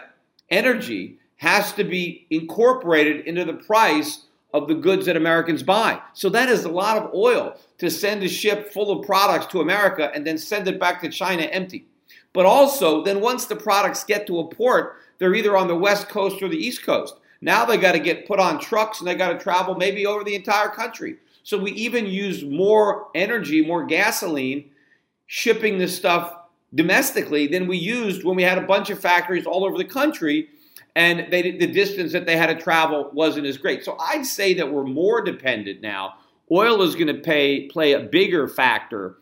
energy 0.50 1.18
has 1.36 1.72
to 1.74 1.84
be 1.84 2.26
incorporated 2.30 3.26
into 3.26 3.44
the 3.44 3.54
price 3.54 4.24
of 4.54 4.68
the 4.68 4.74
goods 4.74 5.06
that 5.06 5.16
Americans 5.16 5.64
buy. 5.64 6.00
So 6.14 6.30
that 6.30 6.48
is 6.48 6.64
a 6.64 6.70
lot 6.70 6.96
of 6.96 7.12
oil 7.12 7.58
to 7.78 7.90
send 7.90 8.22
a 8.22 8.28
ship 8.28 8.72
full 8.72 8.92
of 8.92 9.04
products 9.04 9.46
to 9.46 9.60
America 9.60 10.12
and 10.14 10.24
then 10.24 10.38
send 10.38 10.68
it 10.68 10.78
back 10.78 11.02
to 11.02 11.08
China 11.08 11.42
empty. 11.42 11.86
But 12.32 12.46
also, 12.46 13.02
then 13.02 13.20
once 13.20 13.46
the 13.46 13.56
products 13.56 14.04
get 14.04 14.28
to 14.28 14.38
a 14.38 14.48
port, 14.48 15.00
they're 15.18 15.34
either 15.34 15.56
on 15.56 15.66
the 15.66 15.74
West 15.74 16.08
Coast 16.08 16.40
or 16.40 16.48
the 16.48 16.56
East 16.56 16.84
Coast. 16.84 17.16
Now 17.40 17.64
they 17.64 17.76
got 17.76 17.92
to 17.92 17.98
get 17.98 18.28
put 18.28 18.38
on 18.38 18.60
trucks 18.60 19.00
and 19.00 19.08
they 19.08 19.16
got 19.16 19.32
to 19.32 19.38
travel 19.38 19.74
maybe 19.74 20.06
over 20.06 20.22
the 20.22 20.36
entire 20.36 20.68
country. 20.68 21.16
So 21.42 21.58
we 21.58 21.72
even 21.72 22.06
use 22.06 22.44
more 22.44 23.08
energy, 23.14 23.60
more 23.60 23.84
gasoline 23.84 24.70
shipping 25.26 25.78
this 25.78 25.96
stuff 25.96 26.32
domestically 26.74 27.48
than 27.48 27.66
we 27.66 27.76
used 27.76 28.24
when 28.24 28.36
we 28.36 28.44
had 28.44 28.58
a 28.58 28.66
bunch 28.66 28.88
of 28.90 29.00
factories 29.00 29.46
all 29.46 29.64
over 29.64 29.76
the 29.76 29.84
country 29.84 30.48
and 30.96 31.26
they, 31.30 31.52
the 31.52 31.66
distance 31.66 32.12
that 32.12 32.26
they 32.26 32.36
had 32.36 32.46
to 32.46 32.62
travel 32.62 33.10
wasn't 33.12 33.46
as 33.46 33.58
great. 33.58 33.84
So 33.84 33.96
I'd 33.98 34.26
say 34.26 34.54
that 34.54 34.72
we're 34.72 34.84
more 34.84 35.22
dependent 35.22 35.80
now. 35.80 36.14
Oil 36.50 36.82
is 36.82 36.94
going 36.94 37.08
to 37.08 37.14
pay 37.14 37.66
play 37.68 37.92
a 37.92 38.00
bigger 38.00 38.46
factor 38.48 39.16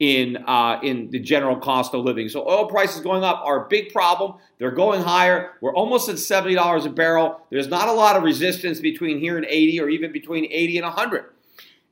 in 0.00 0.36
uh, 0.46 0.80
in 0.82 1.08
the 1.10 1.20
general 1.20 1.56
cost 1.56 1.94
of 1.94 2.04
living. 2.04 2.28
So 2.28 2.46
oil 2.48 2.66
prices 2.66 3.00
going 3.00 3.22
up 3.22 3.40
are 3.44 3.64
a 3.64 3.68
big 3.68 3.92
problem. 3.92 4.34
They're 4.58 4.72
going 4.72 5.00
higher. 5.00 5.52
We're 5.60 5.74
almost 5.74 6.08
at 6.08 6.18
seventy 6.18 6.54
dollars 6.54 6.84
a 6.84 6.90
barrel. 6.90 7.40
There's 7.50 7.68
not 7.68 7.88
a 7.88 7.92
lot 7.92 8.16
of 8.16 8.22
resistance 8.22 8.80
between 8.80 9.18
here 9.18 9.36
and 9.36 9.46
eighty, 9.48 9.80
or 9.80 9.88
even 9.88 10.12
between 10.12 10.46
eighty 10.50 10.78
and 10.78 10.86
hundred. 10.86 11.26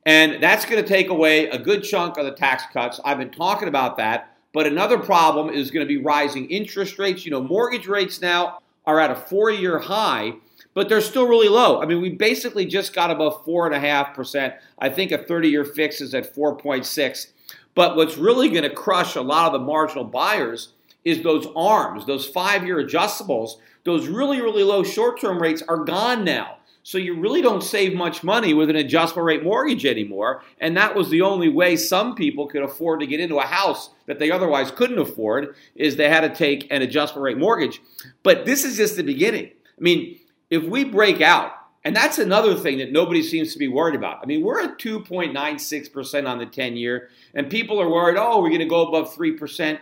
And 0.05 0.43
that's 0.43 0.65
going 0.65 0.83
to 0.83 0.87
take 0.87 1.07
away 1.07 1.47
a 1.47 1.57
good 1.57 1.81
chunk 1.81 2.17
of 2.17 2.25
the 2.25 2.33
tax 2.33 2.63
cuts. 2.73 2.99
I've 3.05 3.17
been 3.17 3.31
talking 3.31 3.69
about 3.69 3.95
that. 3.97 4.35
But 4.51 4.67
another 4.67 4.99
problem 4.99 5.49
is 5.49 5.71
going 5.71 5.85
to 5.85 5.87
be 5.87 5.97
rising 5.97 6.49
interest 6.49 6.99
rates. 6.99 7.25
You 7.25 7.31
know, 7.31 7.41
mortgage 7.41 7.87
rates 7.87 8.21
now 8.21 8.59
are 8.85 8.99
at 8.99 9.11
a 9.11 9.15
four 9.15 9.49
year 9.49 9.79
high, 9.79 10.33
but 10.73 10.89
they're 10.89 11.01
still 11.01 11.27
really 11.27 11.49
low. 11.49 11.81
I 11.81 11.85
mean, 11.85 12.01
we 12.01 12.09
basically 12.09 12.65
just 12.65 12.93
got 12.93 13.11
above 13.11 13.45
4.5%. 13.45 14.55
I 14.79 14.89
think 14.89 15.11
a 15.11 15.17
30 15.17 15.49
year 15.49 15.65
fix 15.65 16.01
is 16.01 16.13
at 16.13 16.35
4.6. 16.35 17.27
But 17.75 17.95
what's 17.95 18.17
really 18.17 18.49
going 18.49 18.63
to 18.63 18.69
crush 18.69 19.15
a 19.15 19.21
lot 19.21 19.47
of 19.47 19.53
the 19.53 19.65
marginal 19.65 20.03
buyers 20.03 20.73
is 21.03 21.21
those 21.21 21.47
ARMs, 21.55 22.05
those 22.05 22.25
five 22.27 22.65
year 22.65 22.83
adjustables. 22.83 23.55
Those 23.83 24.07
really, 24.07 24.41
really 24.41 24.63
low 24.63 24.83
short 24.83 25.19
term 25.19 25.41
rates 25.41 25.61
are 25.67 25.83
gone 25.83 26.23
now. 26.23 26.57
So 26.85 26.97
you 26.97 27.17
really 27.17 27.41
don't 27.41 27.63
save 27.63 27.95
much 27.95 28.23
money 28.23 28.53
with 28.53 28.69
an 28.69 28.75
adjustable 28.75 29.23
rate 29.23 29.41
mortgage 29.41 29.85
anymore. 29.85 30.43
And 30.59 30.75
that 30.75 30.95
was 30.95 31.09
the 31.09 31.21
only 31.21 31.47
way 31.47 31.77
some 31.77 32.13
people 32.13 32.45
could 32.47 32.61
afford 32.61 32.99
to 32.99 33.07
get 33.07 33.21
into 33.21 33.39
a 33.39 33.45
house 33.45 33.89
that 34.05 34.19
they 34.19 34.29
otherwise 34.29 34.69
couldn't 34.69 34.99
afford 34.99 35.55
is 35.75 35.95
they 35.95 36.09
had 36.09 36.21
to 36.21 36.35
take 36.35 36.67
an 36.69 36.81
adjustable 36.81 37.21
rate 37.21 37.37
mortgage. 37.37 37.81
But 38.21 38.45
this 38.45 38.65
is 38.65 38.75
just 38.75 38.97
the 38.97 39.03
beginning. 39.03 39.45
I 39.45 39.81
mean, 39.81 40.19
if 40.49 40.63
we 40.65 40.83
break 40.83 41.21
out, 41.21 41.53
and 41.85 41.95
that's 41.95 42.19
another 42.19 42.55
thing 42.55 42.77
that 42.77 42.91
nobody 42.91 43.23
seems 43.23 43.53
to 43.53 43.59
be 43.59 43.67
worried 43.67 43.95
about. 43.95 44.19
I 44.21 44.25
mean, 44.25 44.43
we're 44.43 44.61
at 44.61 44.77
2.96% 44.77 46.29
on 46.29 46.37
the 46.37 46.45
10 46.45 46.77
year, 46.77 47.09
and 47.33 47.49
people 47.49 47.81
are 47.81 47.89
worried, 47.89 48.17
oh, 48.17 48.41
we're 48.41 48.49
going 48.49 48.59
to 48.59 48.65
go 48.65 48.87
above 48.87 49.13
3%. 49.13 49.79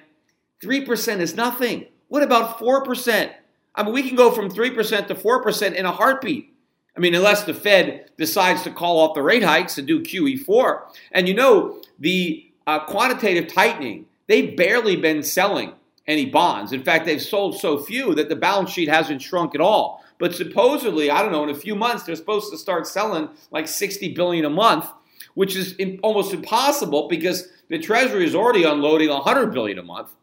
3% 0.64 1.20
is 1.20 1.36
nothing. 1.36 1.86
What 2.08 2.24
about 2.24 2.60
4%? 2.60 3.32
I 3.74 3.84
mean, 3.84 3.94
we 3.94 4.04
can 4.04 4.16
go 4.16 4.32
from 4.32 4.50
3% 4.50 5.08
to 5.08 5.16
4% 5.16 5.74
in 5.74 5.86
a 5.86 5.92
heartbeat. 5.92 6.51
I 6.96 7.00
mean, 7.00 7.16
unless 7.16 7.44
the 7.44 7.54
Fed 7.54 8.12
decides 8.18 8.64
to 8.64 8.72
call 8.72 9.00
off 9.00 9.16
the 9.16 9.22
rate 9.22 9.44
hikes 9.44 9.78
and 9.78 9.88
do 9.88 10.02
QE4. 10.02 10.82
And 11.14 11.28
you 11.28 11.34
know, 11.34 11.82
the 12.00 12.52
uh, 12.68 12.80
quantitative 12.86 13.52
tightening, 13.52 14.06
they've 14.28 14.56
barely 14.56 14.96
been 14.96 15.24
selling 15.24 15.74
any 16.08 16.26
bonds. 16.26 16.74
In 16.74 16.84
fact, 16.84 17.06
they've 17.06 17.22
sold 17.22 17.60
so 17.60 17.78
few 17.78 18.14
that 18.16 18.28
the 18.28 18.36
balance 18.36 18.72
sheet 18.72 18.90
hasn't 18.90 19.22
shrunk 19.22 19.56
at 19.56 19.62
all. 19.62 20.04
But 20.20 20.36
supposedly, 20.36 21.10
I 21.10 21.22
don't 21.22 21.32
know, 21.32 21.44
in 21.44 21.50
a 21.50 21.56
few 21.56 21.76
months, 21.76 22.04
they're 22.04 22.16
supposed 22.16 22.52
to 22.52 22.58
start 22.58 22.86
selling 22.86 23.30
like 23.50 23.68
60 23.68 24.14
billion 24.14 24.46
a 24.46 24.50
month, 24.50 24.86
which 25.34 25.56
is 25.56 25.76
almost 26.04 26.34
impossible 26.34 27.08
because 27.08 27.48
the 27.70 27.80
Treasury 27.80 28.26
is 28.26 28.36
already 28.36 28.64
unloading 28.64 29.10
100 29.10 29.54
billion 29.54 29.80
a 29.80 29.84
month. 29.84 30.14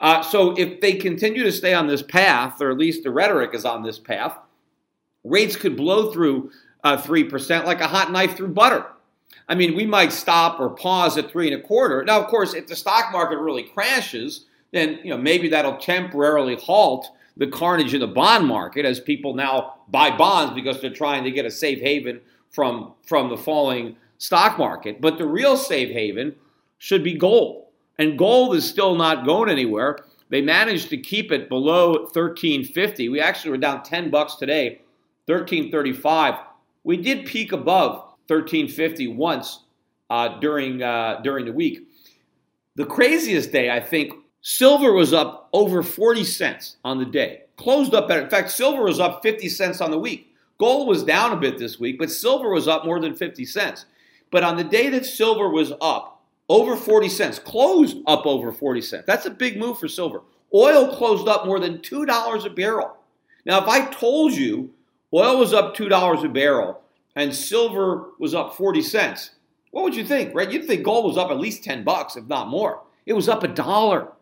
Uh, 0.00 0.22
so 0.22 0.52
if 0.56 0.80
they 0.80 0.94
continue 0.94 1.42
to 1.42 1.52
stay 1.52 1.74
on 1.74 1.86
this 1.86 2.02
path, 2.02 2.60
or 2.60 2.70
at 2.70 2.78
least 2.78 3.02
the 3.02 3.10
rhetoric 3.10 3.54
is 3.54 3.64
on 3.64 3.82
this 3.82 3.98
path, 3.98 4.38
rates 5.28 5.56
could 5.56 5.76
blow 5.76 6.12
through 6.12 6.50
uh, 6.84 6.96
3% 6.96 7.64
like 7.64 7.80
a 7.80 7.88
hot 7.88 8.12
knife 8.12 8.36
through 8.36 8.48
butter. 8.48 8.86
I 9.48 9.54
mean, 9.54 9.76
we 9.76 9.86
might 9.86 10.12
stop 10.12 10.58
or 10.60 10.70
pause 10.70 11.16
at 11.18 11.30
three 11.30 11.52
and 11.52 11.62
a 11.62 11.64
quarter. 11.64 12.04
Now, 12.04 12.20
of 12.20 12.26
course, 12.26 12.54
if 12.54 12.66
the 12.66 12.76
stock 12.76 13.12
market 13.12 13.38
really 13.38 13.62
crashes, 13.62 14.46
then 14.72 14.98
you 15.04 15.10
know 15.10 15.18
maybe 15.18 15.48
that'll 15.48 15.76
temporarily 15.76 16.56
halt 16.56 17.08
the 17.36 17.46
carnage 17.46 17.94
in 17.94 18.00
the 18.00 18.06
bond 18.06 18.46
market 18.46 18.84
as 18.84 18.98
people 18.98 19.34
now 19.34 19.74
buy 19.88 20.16
bonds 20.16 20.54
because 20.54 20.80
they're 20.80 20.90
trying 20.90 21.22
to 21.24 21.30
get 21.30 21.44
a 21.44 21.50
safe 21.50 21.80
haven 21.80 22.20
from 22.50 22.94
from 23.06 23.28
the 23.28 23.36
falling 23.36 23.96
stock 24.18 24.58
market. 24.58 25.00
But 25.00 25.18
the 25.18 25.26
real 25.26 25.56
safe 25.56 25.90
haven 25.90 26.34
should 26.78 27.04
be 27.04 27.14
gold, 27.14 27.66
and 27.98 28.18
gold 28.18 28.56
is 28.56 28.68
still 28.68 28.96
not 28.96 29.24
going 29.24 29.48
anywhere. 29.48 29.98
They 30.28 30.42
managed 30.42 30.88
to 30.90 30.96
keep 30.96 31.30
it 31.30 31.48
below 31.48 31.92
1350. 31.92 33.08
We 33.10 33.20
actually 33.20 33.52
were 33.52 33.58
down 33.58 33.84
10 33.84 34.10
bucks 34.10 34.34
today 34.34 34.80
1335. 35.26 36.34
We 36.84 36.96
did 36.96 37.26
peak 37.26 37.52
above 37.52 38.14
1350 38.28 39.08
once 39.08 39.64
uh, 40.10 40.38
during 40.38 40.82
uh, 40.82 41.20
during 41.22 41.44
the 41.44 41.52
week. 41.52 41.88
The 42.76 42.86
craziest 42.86 43.52
day, 43.52 43.70
I 43.70 43.80
think, 43.80 44.12
silver 44.42 44.92
was 44.92 45.12
up 45.12 45.48
over 45.52 45.82
40 45.82 46.24
cents 46.24 46.76
on 46.84 46.98
the 46.98 47.04
day. 47.04 47.42
Closed 47.56 47.94
up 47.94 48.06
better. 48.06 48.22
In 48.22 48.30
fact, 48.30 48.50
silver 48.50 48.82
was 48.82 49.00
up 49.00 49.22
50 49.22 49.48
cents 49.48 49.80
on 49.80 49.90
the 49.90 49.98
week. 49.98 50.34
Gold 50.58 50.88
was 50.88 51.02
down 51.02 51.32
a 51.32 51.36
bit 51.36 51.58
this 51.58 51.80
week, 51.80 51.98
but 51.98 52.10
silver 52.10 52.50
was 52.50 52.68
up 52.68 52.84
more 52.84 53.00
than 53.00 53.14
50 53.14 53.44
cents. 53.44 53.86
But 54.30 54.44
on 54.44 54.56
the 54.56 54.64
day 54.64 54.88
that 54.90 55.06
silver 55.06 55.48
was 55.48 55.72
up 55.80 56.22
over 56.48 56.76
40 56.76 57.08
cents, 57.08 57.38
closed 57.38 57.98
up 58.06 58.26
over 58.26 58.52
40 58.52 58.80
cents. 58.80 59.04
That's 59.06 59.26
a 59.26 59.30
big 59.30 59.58
move 59.58 59.78
for 59.78 59.88
silver. 59.88 60.22
Oil 60.54 60.94
closed 60.96 61.28
up 61.28 61.46
more 61.46 61.58
than 61.58 61.78
$2 61.78 62.46
a 62.46 62.50
barrel. 62.50 62.96
Now, 63.44 63.62
if 63.62 63.68
I 63.68 63.86
told 63.86 64.32
you 64.32 64.70
Oil 65.16 65.38
was 65.38 65.54
up 65.54 65.74
$2 65.74 66.24
a 66.24 66.28
barrel 66.28 66.82
and 67.14 67.34
silver 67.34 68.10
was 68.18 68.34
up 68.34 68.54
40 68.54 68.82
cents. 68.82 69.30
What 69.70 69.82
would 69.82 69.96
you 69.96 70.04
think, 70.04 70.34
right? 70.34 70.50
You'd 70.50 70.66
think 70.66 70.82
gold 70.82 71.06
was 71.06 71.16
up 71.16 71.30
at 71.30 71.38
least 71.38 71.64
10 71.64 71.84
bucks, 71.84 72.16
if 72.16 72.26
not 72.26 72.48
more. 72.48 72.82
It 73.06 73.14
was 73.14 73.26
up 73.26 73.42
a 73.42 73.48
dollar. 73.48 74.12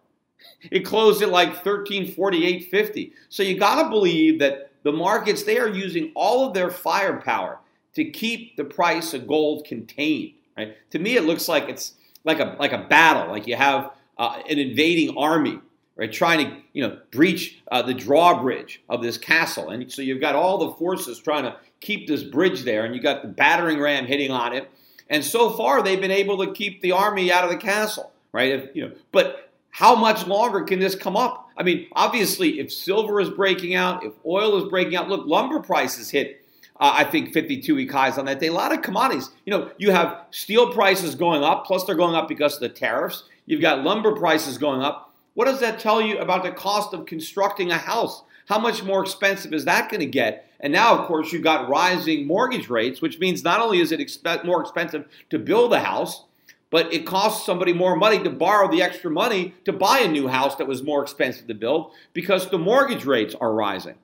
It 0.71 0.81
closed 0.81 1.21
at 1.21 1.31
like 1.31 1.65
1348.50. 1.65 3.11
So 3.29 3.43
you 3.43 3.59
got 3.59 3.83
to 3.83 3.91
believe 3.91 4.39
that 4.39 4.71
the 4.85 4.93
markets 4.93 5.43
they 5.43 5.59
are 5.59 5.69
using 5.69 6.13
all 6.15 6.47
of 6.47 6.55
their 6.55 6.71
firepower 6.71 7.59
to 7.95 8.05
keep 8.05 8.57
the 8.57 8.65
price 8.65 9.15
of 9.15 9.27
gold 9.27 9.65
contained, 9.65 10.35
right? 10.57 10.77
To 10.91 11.01
me 11.01 11.17
it 11.17 11.25
looks 11.25 11.49
like 11.49 11.69
it's 11.69 11.95
like 12.23 12.39
a 12.39 12.57
like 12.59 12.73
a 12.73 12.87
battle, 12.89 13.29
like 13.29 13.47
you 13.47 13.57
have 13.57 13.91
uh, 14.19 14.41
an 14.49 14.59
invading 14.59 15.17
army 15.17 15.59
right, 15.97 16.13
trying 16.13 16.47
to 16.47 16.57
you 16.73 16.87
know 16.87 16.99
breach 17.11 17.63
uh, 17.71 17.83
the 17.83 17.95
drawbridge 17.95 18.83
of 18.89 19.03
this 19.03 19.19
castle, 19.19 19.71
and 19.71 19.91
so 19.91 20.03
you've 20.03 20.21
got 20.21 20.35
all 20.35 20.59
the 20.59 20.73
forces 20.73 21.19
trying 21.19 21.45
to 21.45 21.57
keep 21.81 22.07
this 22.07 22.23
bridge 22.23 22.63
there, 22.63 22.85
and 22.85 22.95
you've 22.95 23.05
got 23.05 23.23
the 23.23 23.29
battering 23.29 23.81
ram 23.81 24.07
hitting 24.07 24.31
on 24.31 24.55
it, 24.55 24.71
and 25.09 25.25
so 25.25 25.51
far 25.51 25.83
they've 25.83 26.01
been 26.01 26.11
able 26.11 26.45
to 26.45 26.53
keep 26.53 26.81
the 26.81 26.93
army 26.93 27.31
out 27.33 27.45
of 27.45 27.51
the 27.51 27.57
castle, 27.57 28.13
right? 28.33 28.53
If, 28.53 28.77
you 28.77 28.89
know, 28.89 28.95
but 29.13 29.51
how 29.71 29.97
much 29.97 30.27
longer 30.27 30.63
can 30.63 30.79
this 30.79 30.95
come 30.95 31.17
up? 31.17 31.51
I 31.57 31.63
mean, 31.63 31.89
obviously, 31.93 32.61
if 32.61 32.73
silver 32.73 33.21
is 33.21 33.31
breaking 33.31 33.75
out, 33.75 34.05
if 34.05 34.13
oil 34.25 34.57
is 34.63 34.69
breaking 34.71 34.97
out, 34.97 35.09
look, 35.09 35.27
lumber 35.27 35.61
prices 35.61 36.11
hit. 36.11 36.41
Uh, 36.79 36.93
I 36.95 37.05
think 37.05 37.33
52 37.33 37.75
week 37.75 37.93
highs 37.93 38.19
on 38.19 38.25
that 38.25 38.41
day. 38.41 38.49
A 38.49 38.53
lot 38.53 38.73
of 38.73 38.83
commodities. 38.83 39.31
You 39.45 39.53
know, 39.53 39.71
you 39.79 39.93
have 39.93 40.27
steel 40.31 40.73
prices 40.73 41.15
going 41.15 41.45
up, 41.45 41.67
plus 41.67 41.85
they're 41.85 41.95
going 41.95 42.17
up 42.17 42.29
because 42.29 42.55
of 42.55 42.61
the 42.61 42.69
tariffs. 42.69 43.25
You've 43.47 43.61
got 43.61 43.85
lumber 43.85 44.13
prices 44.13 44.59
going 44.59 44.81
up. 44.81 45.14
What 45.35 45.47
does 45.47 45.61
that 45.61 45.79
tell 45.79 46.01
you 46.01 46.19
about 46.19 46.43
the 46.43 46.51
cost 46.51 46.95
of 46.95 47.07
constructing 47.07 47.71
a 47.71 47.79
house? 47.79 48.23
How 48.49 48.59
much 48.59 48.83
more 48.83 49.03
expensive 49.03 49.53
is 49.53 49.65
that 49.65 49.91
going 49.91 50.01
to 50.01 50.07
get? 50.07 50.51
And 50.61 50.73
now, 50.73 50.97
of 50.97 51.07
course, 51.07 51.33
you've 51.33 51.43
got 51.43 51.69
rising 51.69 52.27
mortgage 52.27 52.69
rates, 52.69 53.03
which 53.03 53.19
means 53.19 53.43
not 53.43 53.61
only 53.61 53.81
is 53.81 53.93
it 53.93 54.01
expe- 54.01 54.45
more 54.45 54.61
expensive 54.61 55.07
to 55.31 55.39
build 55.39 55.73
a 55.73 55.81
house, 55.81 56.25
but 56.71 56.93
it 56.93 57.07
costs 57.07 57.47
somebody 57.47 57.73
more 57.73 57.97
money 57.97 58.23
to 58.23 58.31
borrow 58.31 58.71
the 58.71 58.83
extra 58.83 59.11
money 59.11 59.55
to 59.65 59.73
buy 59.73 60.01
a 60.01 60.09
new 60.09 60.29
house 60.29 60.57
that 60.57 60.67
was 60.67 60.83
more 60.83 61.03
expensive 61.03 61.47
to 61.47 61.55
build 61.55 61.93
because 62.13 62.49
the 62.49 62.59
mortgage 62.59 63.05
rates 63.05 63.35
are 63.41 63.53
rising. 63.53 63.95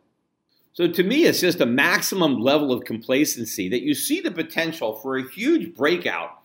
So 0.73 0.87
to 0.87 1.03
me, 1.03 1.25
it's 1.25 1.41
just 1.41 1.61
a 1.61 1.67
maximum 1.67 2.41
level 2.41 2.73
of 2.73 2.85
complacency 2.85 3.69
that 3.71 3.83
you 3.83 3.95
see 3.95 4.21
the 4.21 4.31
potential 4.31 4.95
for 4.95 5.17
a 5.17 5.29
huge 5.31 5.75
breakout 5.75 6.39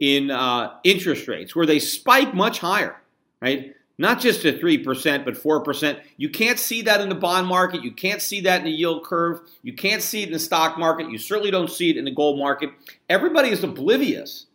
in 0.00 0.30
uh, 0.30 0.74
interest 0.82 1.28
rates 1.28 1.54
where 1.54 1.64
they 1.66 1.78
spike 1.78 2.34
much 2.34 2.58
higher, 2.58 2.96
right? 3.40 3.74
Not 3.98 4.20
just 4.20 4.44
at 4.44 4.60
3%, 4.60 5.24
but 5.24 5.34
4%. 5.34 6.00
You 6.16 6.30
can't 6.30 6.58
see 6.58 6.82
that 6.82 7.00
in 7.00 7.08
the 7.08 7.14
bond 7.14 7.46
market. 7.46 7.84
You 7.84 7.92
can't 7.92 8.22
see 8.22 8.40
that 8.42 8.60
in 8.60 8.64
the 8.64 8.70
yield 8.70 9.04
curve. 9.04 9.40
You 9.62 9.74
can't 9.74 10.02
see 10.02 10.22
it 10.22 10.28
in 10.28 10.32
the 10.32 10.38
stock 10.38 10.78
market. 10.78 11.10
You 11.10 11.18
certainly 11.18 11.50
don't 11.50 11.70
see 11.70 11.90
it 11.90 11.96
in 11.96 12.04
the 12.04 12.10
gold 12.10 12.38
market. 12.38 12.70
Everybody 13.08 13.50
is 13.50 13.62
oblivious 13.62 14.46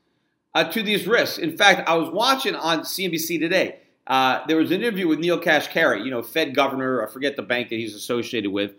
uh, 0.55 0.63
to 0.71 0.81
these 0.81 1.05
risks. 1.07 1.37
In 1.37 1.55
fact, 1.55 1.87
I 1.87 1.95
was 1.95 2.09
watching 2.09 2.55
on 2.55 2.79
CNBC 2.79 3.39
today. 3.39 3.79
Uh, 4.07 4.39
there 4.47 4.57
was 4.57 4.71
an 4.71 4.81
interview 4.81 5.07
with 5.07 5.19
Neel 5.19 5.39
Kashkari, 5.39 6.03
you 6.03 6.09
know, 6.09 6.23
Fed 6.23 6.55
governor. 6.55 7.05
I 7.05 7.11
forget 7.11 7.35
the 7.35 7.43
bank 7.43 7.69
that 7.69 7.75
he's 7.75 7.93
associated 7.93 8.51
with. 8.51 8.71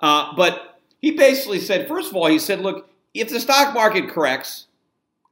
Uh, 0.00 0.34
but 0.36 0.78
he 1.00 1.10
basically 1.10 1.58
said, 1.58 1.86
first 1.88 2.10
of 2.10 2.16
all, 2.16 2.28
he 2.28 2.38
said, 2.38 2.60
look, 2.60 2.88
if 3.12 3.28
the 3.28 3.40
stock 3.40 3.74
market 3.74 4.08
corrects, 4.08 4.66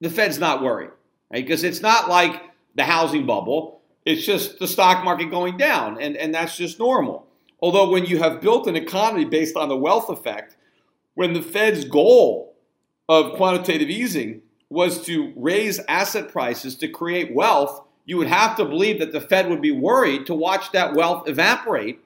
the 0.01 0.11
Fed's 0.11 0.39
not 0.39 0.63
worried, 0.63 0.91
right? 1.31 1.45
Because 1.45 1.65
it's 1.65 1.81
not 1.81 2.09
like 2.09 2.43
the 2.75 2.85
housing 2.85 3.25
bubble. 3.25 3.80
It's 4.11 4.27
just 4.27 4.59
the 4.59 4.67
stock 4.67 5.05
market 5.05 5.31
going 5.31 5.57
down, 5.57 6.01
and, 6.01 6.17
and 6.17 6.35
that's 6.35 6.57
just 6.57 6.79
normal. 6.79 7.27
Although, 7.61 7.91
when 7.91 8.07
you 8.07 8.19
have 8.19 8.41
built 8.41 8.67
an 8.67 8.77
economy 8.77 9.25
based 9.25 9.57
on 9.57 9.69
the 9.69 9.77
wealth 9.77 10.09
effect, 10.09 10.57
when 11.15 11.33
the 11.33 11.43
Fed's 11.43 11.85
goal 11.85 12.57
of 13.09 13.37
quantitative 13.37 13.91
easing 13.91 14.43
was 14.71 15.05
to 15.05 15.33
raise 15.37 15.79
asset 15.89 16.29
prices 16.31 16.77
to 16.77 16.89
create 16.89 17.35
wealth, 17.35 17.85
you 18.07 18.17
would 18.17 18.29
have 18.29 18.57
to 18.57 18.65
believe 18.65 18.99
that 18.99 19.13
the 19.13 19.21
Fed 19.21 19.49
would 19.49 19.61
be 19.61 19.73
worried 19.73 20.27
to 20.27 20.35
watch 20.35 20.73
that 20.73 20.95
wealth 20.95 21.29
evaporate 21.29 22.01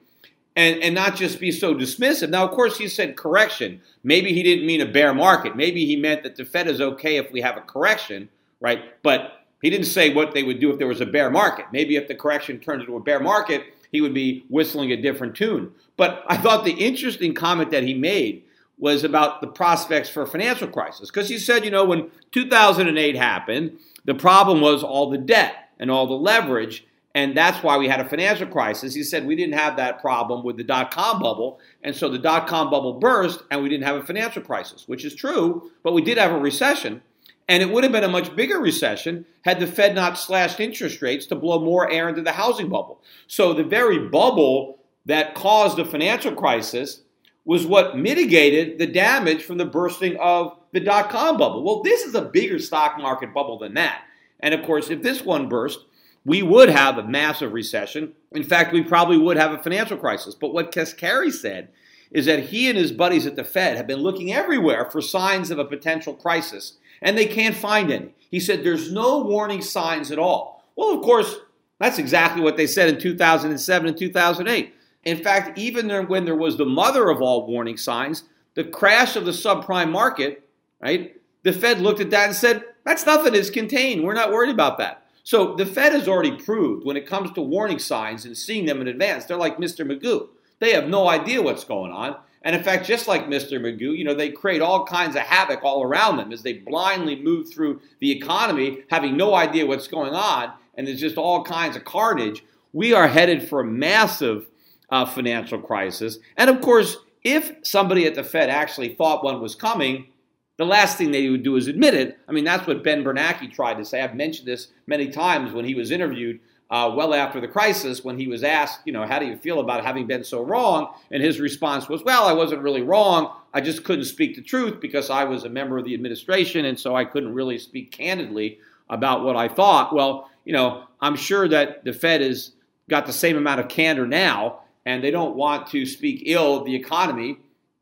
and, 0.55 0.81
and 0.81 0.95
not 0.95 1.15
just 1.15 1.39
be 1.39 1.51
so 1.51 1.73
dismissive. 1.73 2.29
Now, 2.29 2.45
of 2.45 2.51
course, 2.51 2.77
he 2.77 2.87
said 2.87 3.15
correction. 3.15 3.81
Maybe 4.03 4.33
he 4.33 4.43
didn't 4.43 4.65
mean 4.65 4.81
a 4.81 4.85
bear 4.85 5.13
market. 5.13 5.55
Maybe 5.55 5.85
he 5.85 5.95
meant 5.95 6.23
that 6.23 6.35
the 6.35 6.45
Fed 6.45 6.67
is 6.67 6.81
okay 6.81 7.17
if 7.17 7.31
we 7.31 7.41
have 7.41 7.57
a 7.57 7.61
correction, 7.61 8.29
right? 8.59 9.01
But 9.03 9.44
he 9.65 9.71
didn't 9.71 9.87
say 9.87 10.13
what 10.13 10.35
they 10.35 10.43
would 10.43 10.59
do 10.59 10.69
if 10.69 10.77
there 10.77 10.85
was 10.85 11.01
a 11.01 11.07
bear 11.07 11.31
market. 11.31 11.65
Maybe 11.71 11.95
if 11.95 12.07
the 12.07 12.13
correction 12.13 12.59
turned 12.59 12.81
into 12.81 12.97
a 12.97 12.99
bear 12.99 13.19
market, 13.19 13.63
he 13.91 13.99
would 13.99 14.13
be 14.13 14.45
whistling 14.47 14.91
a 14.91 15.01
different 15.01 15.33
tune. 15.35 15.71
But 15.97 16.23
I 16.27 16.37
thought 16.37 16.65
the 16.65 16.73
interesting 16.73 17.33
comment 17.33 17.71
that 17.71 17.81
he 17.81 17.95
made 17.95 18.43
was 18.77 19.03
about 19.03 19.41
the 19.41 19.47
prospects 19.47 20.07
for 20.07 20.21
a 20.21 20.27
financial 20.27 20.67
crisis. 20.67 21.09
Because 21.09 21.29
he 21.29 21.39
said, 21.39 21.65
you 21.65 21.71
know, 21.71 21.83
when 21.83 22.11
2008 22.31 23.15
happened, 23.15 23.79
the 24.03 24.13
problem 24.13 24.61
was 24.61 24.83
all 24.83 25.09
the 25.09 25.17
debt 25.17 25.71
and 25.79 25.89
all 25.89 26.05
the 26.05 26.13
leverage. 26.13 26.85
And 27.15 27.35
that's 27.35 27.63
why 27.63 27.75
we 27.77 27.87
had 27.87 27.99
a 27.99 28.07
financial 28.07 28.45
crisis. 28.45 28.93
He 28.93 29.01
said 29.01 29.25
we 29.25 29.35
didn't 29.35 29.57
have 29.57 29.77
that 29.77 29.99
problem 29.99 30.43
with 30.43 30.57
the 30.57 30.63
dot 30.63 30.91
com 30.91 31.19
bubble. 31.19 31.59
And 31.81 31.95
so 31.95 32.07
the 32.07 32.19
dot 32.19 32.45
com 32.45 32.69
bubble 32.69 32.99
burst 32.99 33.41
and 33.49 33.63
we 33.63 33.69
didn't 33.69 33.85
have 33.85 33.95
a 33.95 34.03
financial 34.03 34.43
crisis, 34.43 34.87
which 34.87 35.03
is 35.03 35.15
true, 35.15 35.71
but 35.81 35.93
we 35.93 36.03
did 36.03 36.19
have 36.19 36.33
a 36.33 36.37
recession. 36.37 37.01
And 37.47 37.61
it 37.61 37.69
would 37.69 37.83
have 37.83 37.93
been 37.93 38.03
a 38.03 38.09
much 38.09 38.35
bigger 38.35 38.59
recession 38.59 39.25
had 39.43 39.59
the 39.59 39.67
Fed 39.67 39.93
not 39.93 40.17
slashed 40.17 40.59
interest 40.59 41.01
rates 41.01 41.27
to 41.27 41.35
blow 41.35 41.59
more 41.59 41.91
air 41.91 42.09
into 42.09 42.23
the 42.23 42.31
housing 42.31 42.69
bubble. 42.69 43.01
So 43.27 43.53
the 43.53 43.63
very 43.63 43.99
bubble 44.09 44.79
that 45.05 45.35
caused 45.35 45.77
the 45.77 45.85
financial 45.85 46.33
crisis 46.33 47.01
was 47.45 47.67
what 47.67 47.95
mitigated 47.95 48.79
the 48.79 48.87
damage 48.87 49.43
from 49.43 49.59
the 49.59 49.65
bursting 49.65 50.17
of 50.19 50.57
the 50.71 50.79
dot 50.79 51.11
com 51.11 51.37
bubble. 51.37 51.63
Well, 51.63 51.83
this 51.83 52.01
is 52.01 52.15
a 52.15 52.23
bigger 52.23 52.57
stock 52.57 52.97
market 52.97 53.33
bubble 53.33 53.59
than 53.59 53.75
that. 53.75 54.01
And 54.39 54.55
of 54.55 54.65
course, 54.65 54.89
if 54.89 55.03
this 55.03 55.23
one 55.23 55.47
burst, 55.47 55.79
we 56.25 56.41
would 56.41 56.69
have 56.69 56.97
a 56.97 57.07
massive 57.07 57.53
recession. 57.53 58.13
In 58.31 58.43
fact, 58.43 58.73
we 58.73 58.81
probably 58.81 59.19
would 59.19 59.37
have 59.37 59.51
a 59.51 59.61
financial 59.61 59.97
crisis. 59.97 60.33
But 60.33 60.53
what 60.53 60.71
Kashkari 60.71 61.31
said 61.31 61.69
is 62.09 62.25
that 62.25 62.45
he 62.45 62.67
and 62.67 62.77
his 62.77 62.91
buddies 62.91 63.27
at 63.27 63.35
the 63.35 63.43
Fed 63.43 63.77
have 63.77 63.85
been 63.85 63.99
looking 63.99 64.33
everywhere 64.33 64.85
for 64.89 65.01
signs 65.01 65.51
of 65.51 65.59
a 65.59 65.65
potential 65.65 66.15
crisis, 66.15 66.77
and 67.01 67.17
they 67.17 67.25
can't 67.25 67.55
find 67.55 67.91
any. 67.91 68.13
He 68.31 68.39
said 68.39 68.63
there's 68.63 68.91
no 68.91 69.21
warning 69.21 69.61
signs 69.61 70.11
at 70.11 70.19
all. 70.19 70.63
Well, 70.75 70.93
of 70.93 71.01
course, 71.01 71.35
that's 71.79 71.99
exactly 71.99 72.41
what 72.41 72.57
they 72.57 72.67
said 72.67 72.89
in 72.89 72.99
2007 72.99 73.87
and 73.87 73.97
2008. 73.97 74.73
In 75.03 75.23
fact, 75.23 75.57
even 75.57 75.89
when 76.07 76.25
there 76.25 76.35
was 76.35 76.57
the 76.57 76.65
mother 76.65 77.09
of 77.09 77.21
all 77.21 77.47
warning 77.47 77.77
signs, 77.77 78.23
the 78.55 78.63
crash 78.63 79.15
of 79.15 79.25
the 79.25 79.31
subprime 79.31 79.91
market, 79.91 80.47
right? 80.81 81.15
The 81.43 81.53
Fed 81.53 81.79
looked 81.79 81.99
at 81.99 82.09
that 82.09 82.27
and 82.27 82.35
said, 82.35 82.63
that's 82.85 83.05
nothing, 83.05 83.35
it's 83.35 83.49
contained. 83.49 84.03
We're 84.03 84.13
not 84.13 84.31
worried 84.31 84.51
about 84.51 84.77
that. 84.79 85.05
So 85.23 85.55
the 85.55 85.65
Fed 85.65 85.93
has 85.93 86.07
already 86.07 86.37
proved 86.37 86.85
when 86.85 86.97
it 86.97 87.07
comes 87.07 87.31
to 87.31 87.41
warning 87.41 87.79
signs 87.79 88.25
and 88.25 88.37
seeing 88.37 88.65
them 88.65 88.81
in 88.81 88.87
advance, 88.87 89.25
they're 89.25 89.37
like 89.37 89.57
Mr. 89.57 89.85
Magoo. 89.85 90.29
They 90.59 90.73
have 90.73 90.87
no 90.87 91.07
idea 91.07 91.41
what's 91.41 91.63
going 91.63 91.91
on. 91.91 92.15
And 92.45 92.55
in 92.55 92.63
fact, 92.63 92.85
just 92.85 93.07
like 93.07 93.25
Mr. 93.25 93.59
Magoo, 93.59 93.97
you 93.97 94.03
know, 94.03 94.13
they 94.13 94.29
create 94.29 94.61
all 94.61 94.85
kinds 94.85 95.15
of 95.15 95.23
havoc 95.23 95.63
all 95.63 95.83
around 95.83 96.17
them 96.17 96.31
as 96.31 96.43
they 96.43 96.53
blindly 96.53 97.21
move 97.21 97.51
through 97.51 97.81
the 97.99 98.11
economy, 98.11 98.83
having 98.91 99.17
no 99.17 99.33
idea 99.33 99.65
what's 99.65 99.87
going 99.87 100.13
on, 100.13 100.53
and 100.75 100.87
there's 100.87 100.99
just 100.99 101.17
all 101.17 101.43
kinds 101.43 101.75
of 101.75 101.83
carnage. 101.83 102.45
We 102.71 102.93
are 102.93 103.07
headed 103.07 103.49
for 103.49 103.61
a 103.61 103.65
massive 103.65 104.47
uh, 104.91 105.07
financial 105.07 105.59
crisis. 105.59 106.19
And 106.37 106.49
of 106.51 106.61
course, 106.61 106.97
if 107.23 107.51
somebody 107.63 108.05
at 108.05 108.13
the 108.13 108.23
Fed 108.23 108.51
actually 108.51 108.93
thought 108.93 109.23
one 109.23 109.41
was 109.41 109.55
coming, 109.55 110.09
the 110.57 110.65
last 110.65 110.99
thing 110.99 111.09
they 111.09 111.27
would 111.29 111.41
do 111.41 111.55
is 111.55 111.67
admit 111.67 111.95
it. 111.95 112.19
I 112.27 112.31
mean, 112.31 112.43
that's 112.43 112.67
what 112.67 112.83
Ben 112.83 113.03
Bernanke 113.03 113.51
tried 113.51 113.75
to 113.79 113.85
say. 113.85 114.01
I've 114.01 114.15
mentioned 114.15 114.47
this 114.47 114.67
many 114.85 115.09
times 115.09 115.51
when 115.51 115.65
he 115.65 115.73
was 115.73 115.89
interviewed 115.89 116.39
uh, 116.69 116.91
well 116.95 117.13
after 117.13 117.39
the 117.39 117.47
crisis 117.47 118.03
when 118.03 118.17
he 118.17 118.27
was 118.27 118.43
asked, 118.43 118.79
you 118.85 118.93
know, 118.93 119.05
how 119.05 119.19
do 119.19 119.25
you 119.25 119.37
feel 119.37 119.59
about 119.59 119.85
having 119.85 120.07
been 120.07 120.23
so 120.23 120.41
wrong? 120.41 120.93
And 121.11 121.21
his 121.21 121.39
response 121.39 121.87
was, 121.87 122.03
well, 122.03 122.25
I 122.25 122.33
wasn't 122.33 122.61
really 122.61 122.81
wrong. 122.81 123.31
I 123.53 123.61
just 123.61 123.83
couldn't 123.83 124.05
speak 124.05 124.35
the 124.35 124.41
truth 124.41 124.81
because 124.81 125.09
I 125.09 125.23
was 125.25 125.43
a 125.43 125.49
member 125.49 125.77
of 125.77 125.85
the 125.85 125.93
administration, 125.93 126.65
and 126.65 126.79
so 126.79 126.95
I 126.95 127.05
couldn't 127.05 127.33
really 127.33 127.57
speak 127.59 127.91
candidly 127.91 128.59
about 128.89 129.23
what 129.23 129.35
I 129.35 129.47
thought. 129.47 129.93
Well, 129.93 130.29
you 130.43 130.53
know, 130.53 130.83
I'm 131.01 131.15
sure 131.15 131.47
that 131.47 131.83
the 131.83 131.93
Fed 131.93 132.21
has 132.21 132.51
got 132.89 133.05
the 133.05 133.13
same 133.13 133.37
amount 133.37 133.59
of 133.59 133.67
candor 133.67 134.05
now 134.05 134.61
and 134.85 135.03
they 135.03 135.11
don't 135.11 135.35
want 135.35 135.67
to 135.67 135.85
speak 135.85 136.23
ill 136.25 136.57
of 136.57 136.65
the 136.65 136.75
economy, 136.75 137.37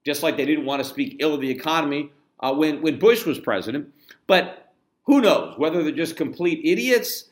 just 0.05 0.23
like 0.23 0.37
they 0.37 0.45
didn't 0.45 0.65
want 0.65 0.81
to 0.81 0.87
speak 0.87 1.17
ill 1.19 1.33
of 1.33 1.41
the 1.41 1.49
economy 1.49 2.11
uh, 2.39 2.53
when, 2.53 2.81
when 2.81 2.97
Bush 2.97 3.25
was 3.25 3.39
president. 3.39 3.93
But 4.25 4.73
who 5.03 5.21
knows 5.21 5.57
whether 5.57 5.83
they're 5.83 5.91
just 5.91 6.15
complete 6.15 6.61
idiots 6.63 7.25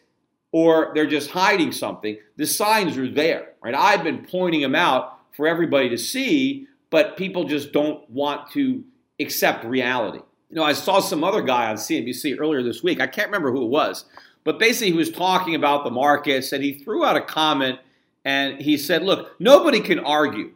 or 0.51 0.91
they're 0.93 1.07
just 1.07 1.31
hiding 1.31 1.71
something. 1.71 2.17
The 2.37 2.45
signs 2.45 2.97
are 2.97 3.09
there, 3.09 3.53
right? 3.63 3.75
I've 3.75 4.03
been 4.03 4.25
pointing 4.25 4.61
them 4.61 4.75
out 4.75 5.19
for 5.35 5.47
everybody 5.47 5.89
to 5.89 5.97
see, 5.97 6.67
but 6.89 7.17
people 7.17 7.45
just 7.45 7.71
don't 7.71 8.09
want 8.09 8.51
to 8.51 8.83
accept 9.19 9.63
reality. 9.63 10.19
You 10.49 10.57
know, 10.57 10.63
I 10.63 10.73
saw 10.73 10.99
some 10.99 11.23
other 11.23 11.41
guy 11.41 11.69
on 11.69 11.77
CNBC 11.77 12.37
earlier 12.39 12.61
this 12.63 12.83
week. 12.83 12.99
I 12.99 13.07
can't 13.07 13.27
remember 13.27 13.51
who 13.51 13.63
it 13.63 13.69
was, 13.69 14.05
but 14.43 14.59
basically 14.59 14.91
he 14.91 14.97
was 14.97 15.11
talking 15.11 15.55
about 15.55 15.83
the 15.83 15.91
markets 15.91 16.51
and 16.51 16.63
he 16.63 16.73
threw 16.73 17.05
out 17.05 17.15
a 17.15 17.21
comment– 17.21 17.79
and 18.23 18.61
he 18.61 18.77
said, 18.77 19.03
look, 19.03 19.39
nobody 19.39 19.79
can 19.79 19.99
argue 19.99 20.51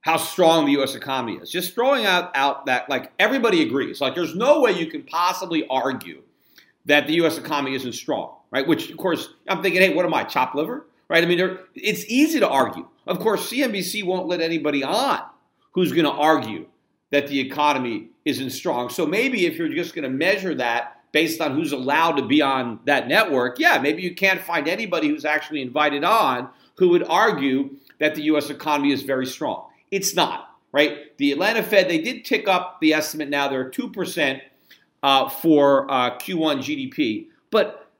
how 0.00 0.16
strong 0.16 0.66
the 0.66 0.72
U.S. 0.72 0.94
economy 0.94 1.34
is. 1.34 1.50
Just 1.50 1.74
throwing 1.74 2.04
out, 2.06 2.30
out 2.34 2.66
that, 2.66 2.88
like, 2.88 3.12
everybody 3.18 3.62
agrees. 3.62 4.00
Like, 4.00 4.14
there's 4.14 4.34
no 4.34 4.60
way 4.60 4.72
you 4.72 4.86
can 4.86 5.02
possibly 5.02 5.66
argue 5.68 6.22
that 6.86 7.06
the 7.06 7.14
U.S. 7.14 7.38
economy 7.38 7.74
isn't 7.74 7.92
strong, 7.92 8.36
right? 8.50 8.66
Which, 8.66 8.90
of 8.90 8.96
course, 8.96 9.28
I'm 9.48 9.62
thinking, 9.62 9.80
hey, 9.80 9.94
what 9.94 10.04
am 10.04 10.14
I, 10.14 10.24
chop 10.24 10.54
liver? 10.54 10.86
Right? 11.08 11.22
I 11.22 11.26
mean, 11.26 11.58
it's 11.74 12.04
easy 12.06 12.40
to 12.40 12.48
argue. 12.48 12.86
Of 13.06 13.18
course, 13.18 13.50
CNBC 13.50 14.04
won't 14.04 14.26
let 14.26 14.40
anybody 14.40 14.82
on 14.82 15.20
who's 15.72 15.92
going 15.92 16.04
to 16.04 16.10
argue 16.10 16.66
that 17.10 17.28
the 17.28 17.38
economy 17.38 18.08
isn't 18.24 18.50
strong. 18.50 18.88
So 18.88 19.06
maybe 19.06 19.46
if 19.46 19.56
you're 19.56 19.68
just 19.68 19.94
going 19.94 20.04
to 20.04 20.10
measure 20.10 20.54
that 20.54 21.02
based 21.12 21.40
on 21.40 21.54
who's 21.54 21.72
allowed 21.72 22.12
to 22.12 22.26
be 22.26 22.40
on 22.40 22.80
that 22.86 23.08
network, 23.08 23.58
yeah, 23.58 23.78
maybe 23.78 24.02
you 24.02 24.14
can't 24.14 24.40
find 24.40 24.66
anybody 24.66 25.08
who's 25.08 25.26
actually 25.26 25.60
invited 25.60 26.04
on 26.04 26.48
who 26.76 26.88
would 26.88 27.04
argue 27.04 27.76
that 27.98 28.14
the 28.14 28.22
U.S. 28.24 28.48
economy 28.48 28.92
is 28.92 29.02
very 29.02 29.26
strong. 29.26 29.68
It's 29.90 30.14
not, 30.16 30.56
right? 30.72 31.16
The 31.18 31.32
Atlanta 31.32 31.62
Fed, 31.62 31.88
they 31.88 32.00
did 32.00 32.24
tick 32.24 32.48
up 32.48 32.80
the 32.80 32.94
estimate 32.94 33.28
now. 33.28 33.48
They're 33.48 33.70
2% 33.70 34.40
uh, 35.02 35.28
for 35.28 35.90
uh, 35.90 36.18
Q1 36.18 36.58
GDP. 36.58 37.26
But 37.50 37.90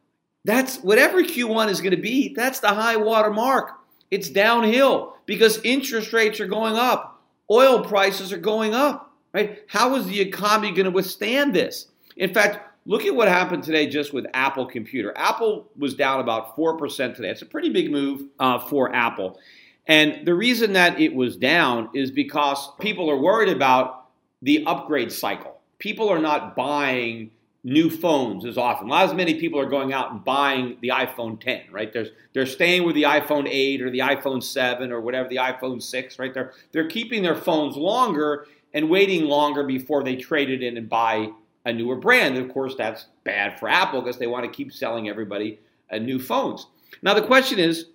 that's 0.45 0.79
whatever 0.79 1.23
Q1 1.23 1.71
is 1.71 1.81
going 1.81 1.95
to 1.95 2.01
be, 2.01 2.35
that's 2.35 2.61
the 2.61 2.69
high 2.69 2.97
water 2.97 3.31
mark. 3.31 3.73
It's 4.11 4.29
downhill 4.29 5.17
because 5.27 5.61
interest 5.65 6.13
rates 6.13 6.41
are 6.41 6.47
going 6.47 6.77
up, 6.77 7.23
oil 7.51 7.85
prices 7.85 8.33
are 8.33 8.39
going 8.39 8.75
up, 8.75 9.15
right? 9.33 9.61
How 9.69 9.95
is 9.97 10.07
the 10.07 10.21
economy 10.21 10.71
going 10.71 10.85
to 10.85 10.91
withstand 10.91 11.55
this? 11.55 11.89
In 12.17 12.35
fact, 12.35 12.73
Look 12.85 13.05
at 13.05 13.15
what 13.15 13.29
happened 13.29 13.63
today 13.63 13.87
just 13.87 14.13
with 14.13 14.27
Apple 14.35 14.67
Computer. 14.67 15.13
Apple 15.17 15.71
was 15.79 15.95
down 15.95 16.19
about 16.19 16.57
4% 16.57 17.15
today. 17.15 17.31
It's 17.31 17.43
a 17.43 17.47
pretty 17.47 17.69
big 17.69 17.93
move 17.93 18.25
uh, 18.41 18.59
for 18.59 18.93
Apple. 18.93 19.39
And 19.87 20.27
the 20.27 20.35
reason 20.35 20.73
that 20.73 20.99
it 20.99 21.15
was 21.15 21.37
down 21.37 21.91
is 21.95 22.11
because 22.11 22.71
people 22.81 23.09
are 23.09 23.17
worried 23.17 23.49
about 23.49 24.09
the 24.43 24.65
upgrade 24.67 25.13
cycle. 25.13 25.52
People 25.83 26.09
are 26.09 26.21
not 26.21 26.55
buying 26.55 27.33
new 27.65 27.91
phones 27.91 28.45
as 28.45 28.57
often. 28.57 28.87
Not 28.87 29.07
as 29.07 29.15
many 29.15 29.35
people 29.41 29.59
are 29.59 29.67
going 29.67 29.93
out 29.93 30.13
and 30.13 30.25
buying 30.25 30.77
the 30.81 30.91
iPhone 30.91 31.41
10, 31.41 31.63
right? 31.73 31.93
They're, 31.93 32.07
they're 32.33 32.47
staying 32.47 32.85
with 32.85 32.95
the 32.95 33.03
iPhone 33.03 33.49
8 33.49 33.83
or 33.83 33.91
the 33.91 33.99
iPhone 33.99 34.41
7 34.41 34.93
or 34.93 35.01
whatever, 35.01 35.29
the 35.29 35.39
iPhone 35.39 35.83
6, 35.83 36.21
right? 36.21 36.33
They're, 36.33 36.53
they're 36.71 36.89
keeping 36.89 37.25
their 37.25 37.35
phones 37.35 37.77
longer 37.77 38.47
and 38.73 38.89
waiting 38.89 39.25
longer 39.25 39.65
before 39.65 40.05
they 40.05 40.15
trade 40.15 40.51
it 40.51 40.63
in 40.63 40.77
and 40.77 40.89
buy 40.89 41.31
a 41.65 41.73
newer 41.73 41.97
brand. 41.97 42.37
And 42.37 42.47
of 42.47 42.55
course, 42.55 42.77
that's 42.79 43.07
bad 43.25 43.59
for 43.59 43.69
Apple 43.69 44.03
because 44.03 44.19
they 44.19 44.29
want 44.29 44.45
to 44.45 44.53
keep 44.53 44.73
selling 44.73 45.09
everybody 45.09 45.59
uh, 45.91 45.99
new 45.99 46.21
phones. 46.21 46.69
Now, 47.03 47.15
the 47.15 47.27
question 47.27 47.59
is, 47.59 47.87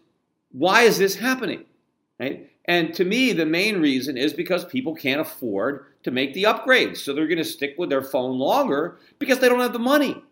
why 0.51 0.81
is 0.81 0.97
this 0.97 1.15
happening? 1.15 1.63
Right? 2.19 2.51
And 2.65 2.93
to 2.95 3.05
me, 3.05 3.31
the 3.31 3.45
main 3.45 3.79
reason 3.79 4.17
is 4.17 4.33
because 4.33 4.65
people 4.65 4.93
can't 4.93 5.21
afford 5.21 5.85
to 6.07 6.11
make 6.11 6.33
the 6.33 6.43
upgrades. 6.43 6.97
So 6.97 7.13
they're 7.13 7.27
going 7.27 7.37
to 7.37 7.43
stick 7.43 7.75
with 7.77 7.89
their 7.89 8.01
phone 8.01 8.39
longer 8.39 8.97
because 9.19 9.39
they 9.39 9.49
don't 9.49 9.59
have 9.59 9.73
the 9.73 9.79
money. 9.79 10.23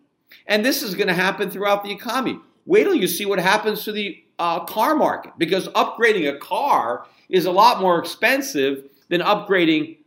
And 0.47 0.65
this 0.65 0.81
is 0.81 0.95
going 0.95 1.09
to 1.09 1.13
happen 1.13 1.51
throughout 1.51 1.83
the 1.83 1.91
economy. 1.91 2.39
Wait 2.65 2.85
till 2.85 2.95
you 2.95 3.09
see 3.09 3.25
what 3.25 3.39
happens 3.39 3.83
to 3.83 3.91
the 3.91 4.23
uh, 4.39 4.61
car 4.61 4.95
market 4.95 5.33
because 5.37 5.67
upgrading 5.69 6.33
a 6.33 6.37
car 6.37 7.05
is 7.27 7.45
a 7.45 7.51
lot 7.51 7.81
more 7.81 7.99
expensive 7.99 8.85
than 9.09 9.19
upgrading 9.19 9.97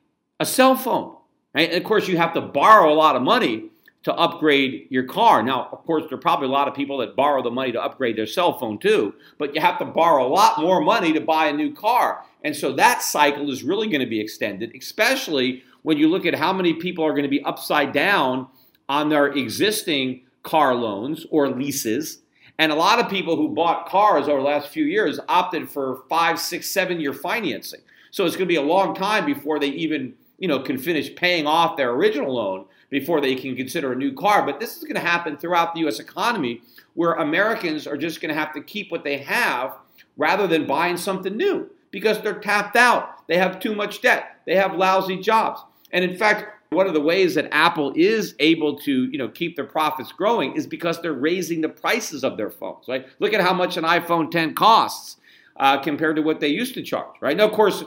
a 0.40 0.46
cell 0.46 0.74
phone. 0.74 1.14
Right? 1.54 1.68
And 1.68 1.76
of 1.76 1.84
course, 1.84 2.08
you 2.08 2.16
have 2.16 2.32
to 2.32 2.40
borrow 2.40 2.90
a 2.90 2.96
lot 2.96 3.14
of 3.14 3.20
money 3.20 3.64
to 4.04 4.14
upgrade 4.14 4.86
your 4.90 5.04
car. 5.04 5.42
Now, 5.42 5.68
of 5.72 5.84
course, 5.84 6.04
there 6.08 6.16
are 6.16 6.20
probably 6.20 6.46
a 6.46 6.50
lot 6.50 6.68
of 6.68 6.74
people 6.74 6.98
that 6.98 7.16
borrow 7.16 7.42
the 7.42 7.50
money 7.50 7.72
to 7.72 7.82
upgrade 7.82 8.16
their 8.16 8.26
cell 8.26 8.58
phone 8.58 8.78
too, 8.78 9.14
but 9.38 9.54
you 9.54 9.60
have 9.60 9.78
to 9.78 9.84
borrow 9.84 10.26
a 10.26 10.28
lot 10.28 10.60
more 10.60 10.80
money 10.80 11.12
to 11.12 11.20
buy 11.20 11.46
a 11.46 11.52
new 11.52 11.74
car. 11.74 12.24
And 12.44 12.54
so 12.54 12.72
that 12.74 13.02
cycle 13.02 13.50
is 13.50 13.62
really 13.62 13.88
going 13.88 14.00
to 14.00 14.06
be 14.06 14.20
extended, 14.20 14.72
especially 14.76 15.62
when 15.82 15.98
you 15.98 16.08
look 16.08 16.26
at 16.26 16.34
how 16.34 16.52
many 16.52 16.74
people 16.74 17.04
are 17.04 17.12
going 17.12 17.24
to 17.24 17.28
be 17.28 17.42
upside 17.42 17.92
down 17.92 18.46
on 18.88 19.08
their 19.08 19.26
existing 19.26 20.22
car 20.42 20.74
loans 20.74 21.26
or 21.30 21.48
leases. 21.48 22.20
And 22.58 22.72
a 22.72 22.76
lot 22.76 22.98
of 22.98 23.10
people 23.10 23.36
who 23.36 23.54
bought 23.54 23.88
cars 23.88 24.28
over 24.28 24.40
the 24.40 24.46
last 24.46 24.68
few 24.68 24.84
years 24.84 25.20
opted 25.28 25.68
for 25.68 26.02
five, 26.08 26.40
six, 26.40 26.68
seven 26.68 27.00
year 27.00 27.12
financing. 27.12 27.80
So 28.10 28.24
it's 28.24 28.36
going 28.36 28.46
to 28.46 28.52
be 28.52 28.56
a 28.56 28.62
long 28.62 28.94
time 28.94 29.26
before 29.26 29.58
they 29.58 29.68
even, 29.68 30.14
you 30.38 30.48
know, 30.48 30.60
can 30.60 30.78
finish 30.78 31.14
paying 31.14 31.46
off 31.46 31.76
their 31.76 31.90
original 31.90 32.34
loan 32.34 32.64
before 32.90 33.20
they 33.20 33.34
can 33.34 33.54
consider 33.56 33.92
a 33.92 33.96
new 33.96 34.12
car. 34.12 34.44
But 34.44 34.60
this 34.60 34.76
is 34.76 34.82
going 34.82 34.94
to 34.94 35.00
happen 35.00 35.36
throughout 35.36 35.74
the 35.74 35.80
U.S. 35.80 35.98
economy 35.98 36.62
where 36.94 37.12
Americans 37.14 37.86
are 37.86 37.96
just 37.96 38.20
going 38.20 38.34
to 38.34 38.38
have 38.38 38.52
to 38.54 38.60
keep 38.60 38.90
what 38.90 39.04
they 39.04 39.18
have 39.18 39.74
rather 40.16 40.46
than 40.46 40.66
buying 40.66 40.96
something 40.96 41.36
new 41.36 41.70
because 41.90 42.20
they're 42.20 42.40
tapped 42.40 42.76
out. 42.76 43.26
They 43.28 43.38
have 43.38 43.60
too 43.60 43.74
much 43.74 44.02
debt. 44.02 44.40
They 44.46 44.56
have 44.56 44.74
lousy 44.74 45.18
jobs. 45.18 45.60
And 45.92 46.04
in 46.04 46.16
fact, 46.16 46.54
one 46.70 46.86
of 46.86 46.92
the 46.92 47.00
ways 47.00 47.34
that 47.34 47.48
Apple 47.52 47.92
is 47.96 48.34
able 48.40 48.78
to, 48.80 49.04
you 49.04 49.16
know, 49.16 49.28
keep 49.28 49.56
their 49.56 49.64
profits 49.64 50.12
growing 50.12 50.54
is 50.54 50.66
because 50.66 51.00
they're 51.00 51.12
raising 51.14 51.60
the 51.60 51.68
prices 51.68 52.24
of 52.24 52.36
their 52.36 52.50
phones. 52.50 52.86
Right? 52.88 53.06
Look 53.20 53.32
at 53.32 53.40
how 53.40 53.54
much 53.54 53.76
an 53.76 53.84
iPhone 53.84 54.30
10 54.30 54.54
costs 54.54 55.16
uh, 55.56 55.78
compared 55.80 56.16
to 56.16 56.22
what 56.22 56.40
they 56.40 56.48
used 56.48 56.74
to 56.74 56.82
charge. 56.82 57.14
Right? 57.20 57.36
Now, 57.36 57.46
of 57.46 57.52
course, 57.52 57.84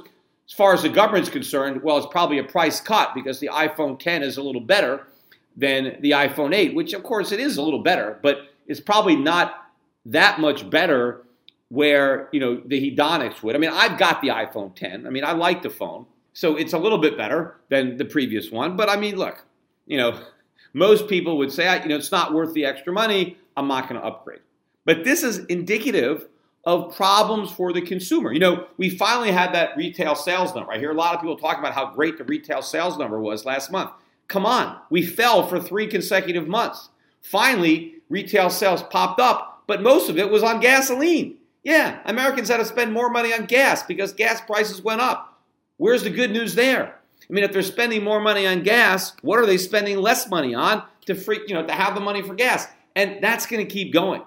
as 0.51 0.55
far 0.57 0.73
as 0.73 0.81
the 0.81 0.89
government's 0.89 1.29
concerned, 1.29 1.81
well, 1.81 1.95
it's 1.95 2.07
probably 2.07 2.37
a 2.37 2.43
price 2.43 2.81
cut 2.81 3.15
because 3.15 3.39
the 3.39 3.47
iPhone 3.47 3.97
10 3.97 4.21
is 4.21 4.35
a 4.35 4.43
little 4.43 4.59
better 4.59 5.07
than 5.55 5.95
the 6.01 6.11
iPhone 6.11 6.53
8, 6.53 6.75
which 6.75 6.91
of 6.91 7.03
course 7.03 7.31
it 7.31 7.39
is 7.39 7.55
a 7.55 7.61
little 7.61 7.81
better, 7.81 8.19
but 8.21 8.49
it's 8.67 8.81
probably 8.81 9.15
not 9.15 9.71
that 10.05 10.41
much 10.41 10.69
better 10.69 11.23
where 11.69 12.27
you 12.33 12.41
know 12.41 12.61
the 12.65 12.91
hedonics 12.91 13.41
would. 13.41 13.55
I 13.55 13.59
mean, 13.59 13.69
I've 13.69 13.97
got 13.97 14.21
the 14.21 14.27
iPhone 14.27 14.75
10. 14.75 15.07
I 15.07 15.09
mean, 15.09 15.23
I 15.23 15.31
like 15.31 15.61
the 15.61 15.69
phone. 15.69 16.05
So 16.33 16.57
it's 16.57 16.73
a 16.73 16.77
little 16.77 16.97
bit 16.97 17.17
better 17.17 17.55
than 17.69 17.95
the 17.95 18.03
previous 18.03 18.51
one. 18.51 18.75
But 18.75 18.89
I 18.89 18.97
mean, 18.97 19.15
look, 19.15 19.45
you 19.87 19.95
know, 19.95 20.19
most 20.73 21.07
people 21.07 21.37
would 21.37 21.53
say, 21.53 21.81
you 21.81 21.87
know, 21.87 21.95
it's 21.95 22.11
not 22.11 22.33
worth 22.33 22.53
the 22.53 22.65
extra 22.65 22.91
money. 22.91 23.37
I'm 23.55 23.69
not 23.69 23.87
going 23.87 24.01
to 24.01 24.05
upgrade. 24.05 24.41
But 24.83 25.05
this 25.05 25.23
is 25.23 25.45
indicative 25.45 26.27
of 26.63 26.95
problems 26.95 27.51
for 27.51 27.73
the 27.73 27.81
consumer. 27.81 28.31
You 28.31 28.39
know, 28.39 28.67
we 28.77 28.89
finally 28.89 29.31
had 29.31 29.53
that 29.53 29.75
retail 29.75 30.15
sales 30.15 30.53
number. 30.53 30.71
I 30.71 30.77
hear 30.77 30.91
a 30.91 30.95
lot 30.95 31.15
of 31.15 31.21
people 31.21 31.37
talk 31.37 31.57
about 31.57 31.73
how 31.73 31.91
great 31.91 32.17
the 32.17 32.23
retail 32.23 32.61
sales 32.61 32.97
number 32.97 33.19
was 33.19 33.45
last 33.45 33.71
month. 33.71 33.91
Come 34.27 34.45
on, 34.45 34.79
we 34.89 35.05
fell 35.05 35.47
for 35.47 35.59
three 35.59 35.87
consecutive 35.87 36.47
months. 36.47 36.89
Finally, 37.21 37.95
retail 38.09 38.49
sales 38.49 38.83
popped 38.83 39.19
up, 39.19 39.63
but 39.67 39.81
most 39.81 40.09
of 40.09 40.17
it 40.17 40.29
was 40.29 40.43
on 40.43 40.59
gasoline. 40.59 41.37
Yeah, 41.63 41.99
Americans 42.05 42.49
had 42.49 42.57
to 42.57 42.65
spend 42.65 42.93
more 42.93 43.09
money 43.09 43.33
on 43.33 43.45
gas 43.45 43.83
because 43.83 44.13
gas 44.13 44.41
prices 44.41 44.81
went 44.81 45.01
up. 45.01 45.41
Where's 45.77 46.03
the 46.03 46.09
good 46.09 46.31
news 46.31 46.55
there? 46.55 46.95
I 47.29 47.33
mean, 47.33 47.43
if 47.43 47.51
they're 47.51 47.61
spending 47.61 48.03
more 48.03 48.19
money 48.19 48.47
on 48.47 48.63
gas, 48.63 49.13
what 49.21 49.39
are 49.39 49.45
they 49.45 49.57
spending 49.57 49.97
less 49.97 50.29
money 50.29 50.53
on 50.53 50.83
to 51.05 51.15
free, 51.15 51.41
you 51.47 51.53
know, 51.53 51.65
to 51.65 51.73
have 51.73 51.95
the 51.95 52.01
money 52.01 52.21
for 52.21 52.33
gas? 52.33 52.67
And 52.95 53.23
that's 53.23 53.45
going 53.45 53.65
to 53.65 53.71
keep 53.71 53.93
going. 53.93 54.23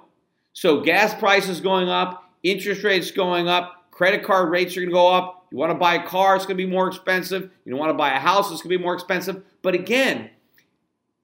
So 0.52 0.80
gas 0.80 1.12
prices 1.14 1.60
going 1.60 1.88
up, 1.88 2.23
interest 2.44 2.85
rates 2.85 3.11
going 3.11 3.48
up, 3.48 3.90
credit 3.90 4.22
card 4.22 4.50
rates 4.50 4.76
are 4.76 4.80
going 4.80 4.90
to 4.90 4.94
go 4.94 5.12
up. 5.12 5.46
You 5.50 5.59
want 5.59 5.70
to 5.70 5.78
buy 5.78 5.94
a 5.94 6.07
car, 6.07 6.37
it's 6.37 6.46
going 6.46 6.57
to 6.57 6.64
be 6.64 6.70
more 6.70 6.87
expensive. 6.87 7.50
You 7.64 7.70
don't 7.70 7.80
want 7.80 7.90
to 7.90 7.98
buy 7.98 8.14
a 8.14 8.20
house, 8.20 8.52
it's 8.52 8.62
going 8.62 8.72
to 8.72 8.78
be 8.78 8.83
more 8.83 8.94
expensive. 8.94 9.42
But 9.62 9.74
again, 9.74 10.30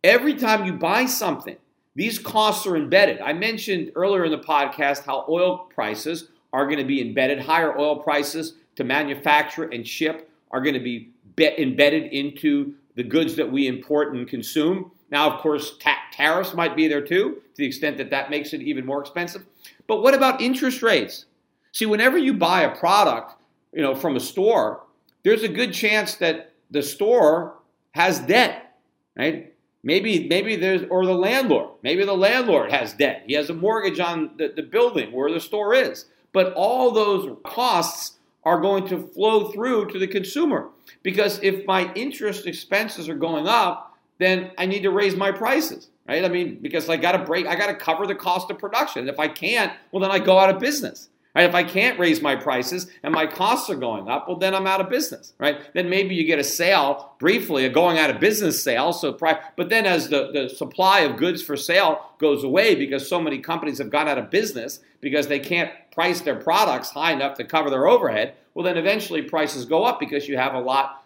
every 0.02 0.34
time 0.34 0.64
you 0.64 0.72
buy 0.72 1.06
something, 1.06 1.56
these 1.94 2.18
costs 2.18 2.66
are 2.66 2.76
embedded. 2.76 3.20
I 3.20 3.32
mentioned 3.32 3.92
earlier 3.94 4.24
in 4.24 4.30
the 4.30 4.38
podcast 4.38 5.04
how 5.04 5.24
oil 5.28 5.68
prices 5.74 6.28
are 6.52 6.64
going 6.64 6.78
to 6.78 6.84
be 6.84 7.00
embedded, 7.00 7.40
higher 7.40 7.78
oil 7.78 7.96
prices 7.96 8.54
to 8.76 8.84
manufacture 8.84 9.64
and 9.64 9.86
ship 9.86 10.30
are 10.50 10.60
going 10.60 10.74
to 10.74 10.80
be 10.80 11.10
embedded 11.38 12.12
into 12.12 12.74
the 12.94 13.02
goods 13.02 13.36
that 13.36 13.50
we 13.50 13.66
import 13.66 14.14
and 14.14 14.28
consume. 14.28 14.90
Now, 15.10 15.30
of 15.30 15.40
course, 15.40 15.76
ta- 15.78 15.98
tariffs 16.12 16.54
might 16.54 16.76
be 16.76 16.86
there 16.86 17.00
too, 17.00 17.42
to 17.54 17.56
the 17.56 17.66
extent 17.66 17.96
that 17.98 18.10
that 18.10 18.30
makes 18.30 18.52
it 18.52 18.62
even 18.62 18.86
more 18.86 19.00
expensive. 19.00 19.44
But 19.90 20.04
what 20.04 20.14
about 20.14 20.40
interest 20.40 20.84
rates? 20.84 21.24
See, 21.72 21.84
whenever 21.84 22.16
you 22.16 22.32
buy 22.32 22.62
a 22.62 22.76
product, 22.76 23.34
you 23.72 23.82
know, 23.82 23.96
from 23.96 24.14
a 24.14 24.20
store, 24.20 24.84
there's 25.24 25.42
a 25.42 25.48
good 25.48 25.72
chance 25.72 26.14
that 26.14 26.52
the 26.70 26.80
store 26.80 27.56
has 27.90 28.20
debt, 28.20 28.76
right? 29.16 29.52
Maybe, 29.82 30.28
maybe 30.28 30.54
there's, 30.54 30.82
or 30.90 31.04
the 31.04 31.12
landlord, 31.12 31.70
maybe 31.82 32.04
the 32.04 32.16
landlord 32.16 32.70
has 32.70 32.92
debt. 32.92 33.24
He 33.26 33.32
has 33.32 33.50
a 33.50 33.52
mortgage 33.52 33.98
on 33.98 34.30
the, 34.38 34.52
the 34.54 34.62
building 34.62 35.10
where 35.10 35.32
the 35.32 35.40
store 35.40 35.74
is. 35.74 36.04
But 36.32 36.52
all 36.52 36.92
those 36.92 37.36
costs 37.44 38.18
are 38.44 38.60
going 38.60 38.86
to 38.90 39.08
flow 39.08 39.50
through 39.50 39.90
to 39.90 39.98
the 39.98 40.06
consumer. 40.06 40.68
Because 41.02 41.42
if 41.42 41.66
my 41.66 41.92
interest 41.94 42.46
expenses 42.46 43.08
are 43.08 43.16
going 43.16 43.48
up, 43.48 43.98
then 44.18 44.52
I 44.56 44.66
need 44.66 44.82
to 44.82 44.92
raise 44.92 45.16
my 45.16 45.32
prices, 45.32 45.89
right? 46.08 46.24
I 46.24 46.28
mean, 46.28 46.58
because 46.60 46.88
I 46.88 46.96
got 46.96 47.12
to 47.12 47.18
break, 47.18 47.46
I 47.46 47.56
got 47.56 47.68
to 47.68 47.74
cover 47.74 48.06
the 48.06 48.14
cost 48.14 48.50
of 48.50 48.58
production. 48.58 49.08
If 49.08 49.18
I 49.18 49.28
can't, 49.28 49.72
well, 49.92 50.00
then 50.00 50.10
I 50.10 50.18
go 50.18 50.38
out 50.38 50.50
of 50.50 50.58
business. 50.58 51.08
Right? 51.34 51.48
If 51.48 51.54
I 51.54 51.62
can't 51.62 51.96
raise 51.96 52.20
my 52.20 52.34
prices 52.34 52.88
and 53.04 53.14
my 53.14 53.24
costs 53.24 53.70
are 53.70 53.76
going 53.76 54.08
up, 54.08 54.26
well, 54.26 54.36
then 54.36 54.52
I'm 54.52 54.66
out 54.66 54.80
of 54.80 54.90
business, 54.90 55.32
right? 55.38 55.72
Then 55.74 55.88
maybe 55.88 56.16
you 56.16 56.24
get 56.24 56.40
a 56.40 56.44
sale 56.44 57.14
briefly, 57.20 57.64
a 57.64 57.68
going 57.68 57.98
out 57.98 58.10
of 58.10 58.18
business 58.18 58.60
sale. 58.62 58.92
So, 58.92 59.12
but 59.12 59.68
then 59.68 59.86
as 59.86 60.08
the, 60.08 60.32
the 60.32 60.48
supply 60.48 61.00
of 61.00 61.16
goods 61.16 61.40
for 61.40 61.56
sale 61.56 62.04
goes 62.18 62.42
away 62.42 62.74
because 62.74 63.08
so 63.08 63.20
many 63.20 63.38
companies 63.38 63.78
have 63.78 63.90
gone 63.90 64.08
out 64.08 64.18
of 64.18 64.28
business 64.28 64.80
because 65.00 65.28
they 65.28 65.38
can't 65.38 65.70
price 65.92 66.20
their 66.20 66.34
products 66.34 66.90
high 66.90 67.12
enough 67.12 67.36
to 67.36 67.44
cover 67.44 67.70
their 67.70 67.86
overhead, 67.86 68.34
well, 68.54 68.64
then 68.64 68.76
eventually 68.76 69.22
prices 69.22 69.64
go 69.64 69.84
up 69.84 70.00
because 70.00 70.26
you 70.28 70.36
have 70.36 70.54
a 70.54 70.60
lot 70.60 70.99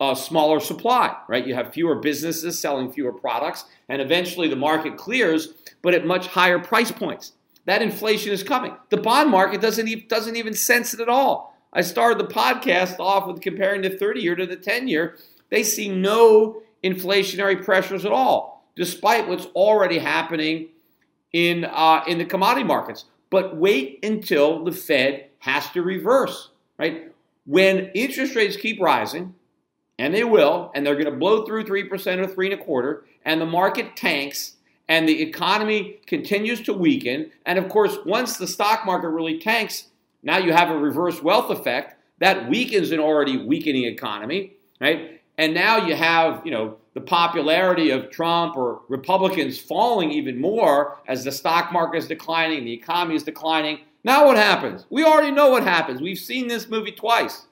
uh, 0.00 0.14
smaller 0.14 0.60
supply, 0.60 1.14
right? 1.28 1.46
You 1.46 1.54
have 1.54 1.72
fewer 1.72 1.96
businesses 1.96 2.58
selling 2.58 2.92
fewer 2.92 3.12
products, 3.12 3.64
and 3.88 4.02
eventually 4.02 4.48
the 4.48 4.56
market 4.56 4.96
clears, 4.96 5.54
but 5.82 5.94
at 5.94 6.06
much 6.06 6.26
higher 6.26 6.58
price 6.58 6.90
points. 6.90 7.32
That 7.66 7.82
inflation 7.82 8.32
is 8.32 8.42
coming. 8.42 8.76
The 8.90 8.98
bond 8.98 9.30
market 9.30 9.60
doesn't 9.60 9.88
even, 9.88 10.06
doesn't 10.08 10.36
even 10.36 10.54
sense 10.54 10.94
it 10.94 11.00
at 11.00 11.08
all. 11.08 11.56
I 11.72 11.80
started 11.80 12.18
the 12.18 12.32
podcast 12.32 13.00
off 13.00 13.26
with 13.26 13.40
comparing 13.40 13.82
the 13.82 13.90
30 13.90 14.20
year 14.20 14.36
to 14.36 14.46
the 14.46 14.56
10 14.56 14.88
year. 14.88 15.18
They 15.50 15.62
see 15.62 15.88
no 15.88 16.62
inflationary 16.82 17.64
pressures 17.64 18.04
at 18.04 18.12
all, 18.12 18.68
despite 18.76 19.28
what's 19.28 19.46
already 19.46 19.98
happening 19.98 20.68
in, 21.32 21.64
uh, 21.64 22.04
in 22.06 22.18
the 22.18 22.24
commodity 22.24 22.64
markets. 22.64 23.06
But 23.30 23.56
wait 23.56 24.04
until 24.04 24.62
the 24.64 24.72
Fed 24.72 25.30
has 25.38 25.68
to 25.70 25.82
reverse, 25.82 26.50
right? 26.78 27.12
When 27.46 27.90
interest 27.94 28.36
rates 28.36 28.56
keep 28.56 28.80
rising, 28.80 29.34
and 29.98 30.14
they 30.14 30.24
will, 30.24 30.70
and 30.74 30.84
they're 30.84 30.94
going 30.94 31.04
to 31.06 31.18
blow 31.18 31.44
through 31.44 31.64
3% 31.64 32.18
or 32.18 32.26
three 32.26 32.50
and 32.50 32.60
a 32.60 32.64
quarter, 32.64 33.04
and 33.24 33.40
the 33.40 33.46
market 33.46 33.96
tanks, 33.96 34.56
and 34.88 35.08
the 35.08 35.22
economy 35.22 36.00
continues 36.06 36.60
to 36.62 36.72
weaken. 36.72 37.30
And 37.46 37.58
of 37.58 37.68
course, 37.68 37.96
once 38.04 38.36
the 38.36 38.46
stock 38.46 38.84
market 38.84 39.08
really 39.08 39.38
tanks, 39.38 39.88
now 40.22 40.38
you 40.38 40.52
have 40.52 40.70
a 40.70 40.76
reverse 40.76 41.22
wealth 41.22 41.50
effect 41.50 42.00
that 42.18 42.48
weakens 42.48 42.90
an 42.90 43.00
already 43.00 43.44
weakening 43.44 43.84
economy, 43.84 44.54
right? 44.80 45.20
And 45.38 45.54
now 45.54 45.86
you 45.86 45.94
have, 45.94 46.42
you 46.44 46.52
know, 46.52 46.76
the 46.94 47.00
popularity 47.00 47.90
of 47.90 48.10
Trump 48.10 48.56
or 48.56 48.82
Republicans 48.88 49.58
falling 49.58 50.12
even 50.12 50.40
more 50.40 50.98
as 51.08 51.24
the 51.24 51.32
stock 51.32 51.72
market 51.72 51.98
is 51.98 52.06
declining, 52.06 52.64
the 52.64 52.72
economy 52.72 53.16
is 53.16 53.24
declining. 53.24 53.80
Now 54.04 54.26
what 54.26 54.36
happens? 54.36 54.86
We 54.90 55.04
already 55.04 55.32
know 55.32 55.50
what 55.50 55.64
happens. 55.64 56.00
We've 56.00 56.18
seen 56.18 56.46
this 56.46 56.68
movie 56.68 56.92
twice. 56.92 57.46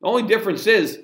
The 0.00 0.06
only 0.06 0.22
difference 0.22 0.66
is 0.66 1.00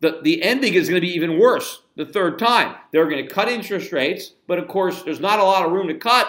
the, 0.00 0.20
the 0.22 0.42
ending 0.42 0.74
is 0.74 0.88
going 0.88 1.00
to 1.00 1.06
be 1.06 1.14
even 1.14 1.38
worse 1.38 1.82
the 1.96 2.04
third 2.04 2.38
time. 2.38 2.76
They're 2.92 3.08
going 3.08 3.26
to 3.26 3.34
cut 3.34 3.48
interest 3.48 3.92
rates, 3.92 4.32
but 4.46 4.58
of 4.58 4.68
course, 4.68 5.02
there's 5.02 5.20
not 5.20 5.38
a 5.38 5.44
lot 5.44 5.64
of 5.64 5.72
room 5.72 5.88
to 5.88 5.94
cut. 5.94 6.28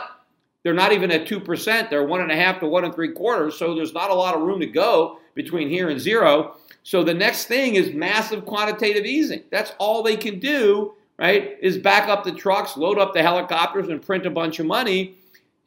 They're 0.64 0.74
not 0.74 0.92
even 0.92 1.12
at 1.12 1.28
2%. 1.28 1.90
They're 1.90 2.06
one 2.06 2.22
and 2.22 2.32
a 2.32 2.36
half 2.36 2.60
to 2.60 2.68
one 2.68 2.84
and 2.84 2.94
three 2.94 3.12
quarters. 3.12 3.58
So 3.58 3.76
there's 3.76 3.94
not 3.94 4.10
a 4.10 4.14
lot 4.14 4.36
of 4.36 4.42
room 4.42 4.60
to 4.60 4.66
go 4.66 5.20
between 5.34 5.70
here 5.70 5.90
and 5.90 6.00
zero. 6.00 6.58
So 6.84 7.04
the 7.04 7.14
next 7.14 7.46
thing 7.46 7.76
is 7.76 7.94
massive 7.94 8.46
quantitative 8.46 9.06
easing. 9.06 9.44
That's 9.52 9.74
all 9.78 10.04
they 10.04 10.18
can 10.18 10.40
do, 10.40 10.94
right? 11.18 11.58
Is 11.62 11.78
back 11.78 12.10
up 12.10 12.24
the 12.24 12.32
trucks, 12.32 12.78
load 12.78 12.98
up 12.98 13.14
the 13.14 13.22
helicopters, 13.22 13.90
and 13.90 14.02
print 14.02 14.26
a 14.26 14.30
bunch 14.30 14.60
of 14.60 14.66
money. 14.66 15.18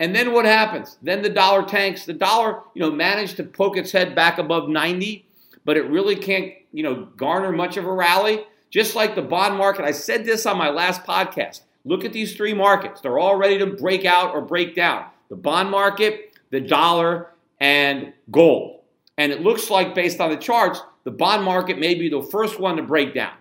And 0.01 0.15
then 0.15 0.33
what 0.33 0.47
happens? 0.47 0.97
Then 1.03 1.21
the 1.23 1.29
dollar 1.29 1.63
tanks. 1.63 2.07
The 2.07 2.15
dollar, 2.15 2.61
you 2.75 2.81
know, 2.81 2.91
managed 2.91 3.37
to 3.37 3.45
poke 3.45 3.77
its 3.77 3.93
head 3.93 4.15
back 4.15 4.39
above 4.39 4.69
90, 4.69 5.27
but 5.65 5.77
it 5.77 5.83
really 5.91 6.17
can't, 6.17 6.53
you 6.73 6.83
know, 6.83 7.07
garner 7.17 7.53
much 7.53 7.77
of 7.77 7.85
a 7.85 7.93
rally. 7.93 8.45
Just 8.71 8.95
like 8.95 9.15
the 9.15 9.23
bond 9.23 9.57
market, 9.57 9.85
I 9.85 9.91
said 9.91 10.25
this 10.25 10.47
on 10.47 10.57
my 10.57 10.71
last 10.71 11.05
podcast. 11.05 11.63
Look 11.85 12.05
at 12.05 12.13
these 12.13 12.37
three 12.37 12.55
markets. 12.55 13.01
They're 13.01 13.19
all 13.19 13.37
ready 13.37 13.59
to 13.59 13.67
break 13.67 14.05
out 14.05 14.35
or 14.35 14.41
break 14.41 14.75
down 14.75 15.07
the 15.29 15.37
bond 15.37 15.71
market, 15.71 16.39
the 16.51 16.61
dollar, 16.61 17.31
and 17.61 18.13
gold. 18.31 18.81
And 19.17 19.33
it 19.33 19.43
looks 19.43 19.71
like, 19.71 19.95
based 19.95 20.21
on 20.21 20.31
the 20.31 20.37
charts, 20.37 20.83
the 21.05 21.11
bond 21.11 21.45
market 21.45 21.79
may 21.79 21.95
be 21.95 22.09
the 22.09 22.23
first 22.23 22.59
one 22.59 22.77
to 22.77 22.83
break 22.83 23.15
down. 23.15 23.35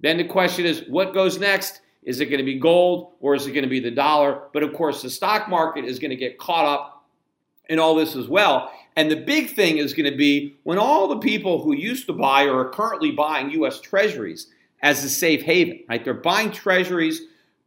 Then 0.00 0.16
the 0.16 0.24
question 0.24 0.64
is 0.64 0.84
what 0.88 1.14
goes 1.14 1.38
next? 1.38 1.80
Is 2.02 2.20
it 2.20 2.26
going 2.26 2.38
to 2.38 2.44
be 2.44 2.58
gold 2.58 3.12
or 3.20 3.34
is 3.34 3.46
it 3.46 3.52
going 3.52 3.64
to 3.64 3.68
be 3.68 3.80
the 3.80 3.90
dollar? 3.90 4.44
But 4.52 4.62
of 4.62 4.72
course, 4.72 5.02
the 5.02 5.10
stock 5.10 5.48
market 5.48 5.84
is 5.84 5.98
going 5.98 6.10
to 6.10 6.16
get 6.16 6.38
caught 6.38 6.64
up 6.64 7.04
in 7.68 7.78
all 7.78 7.94
this 7.94 8.16
as 8.16 8.28
well. 8.28 8.72
And 8.98 9.08
the 9.08 9.16
big 9.16 9.50
thing 9.50 9.78
is 9.78 9.94
going 9.94 10.10
to 10.10 10.16
be 10.16 10.56
when 10.64 10.76
all 10.76 11.06
the 11.06 11.18
people 11.18 11.62
who 11.62 11.72
used 11.72 12.08
to 12.08 12.12
buy 12.12 12.46
or 12.46 12.58
are 12.58 12.70
currently 12.70 13.12
buying 13.12 13.48
U.S. 13.50 13.80
Treasuries 13.80 14.48
as 14.82 15.04
a 15.04 15.08
safe 15.08 15.42
haven, 15.42 15.84
right? 15.88 16.04
They're 16.04 16.14
buying 16.14 16.50
Treasuries 16.50 17.22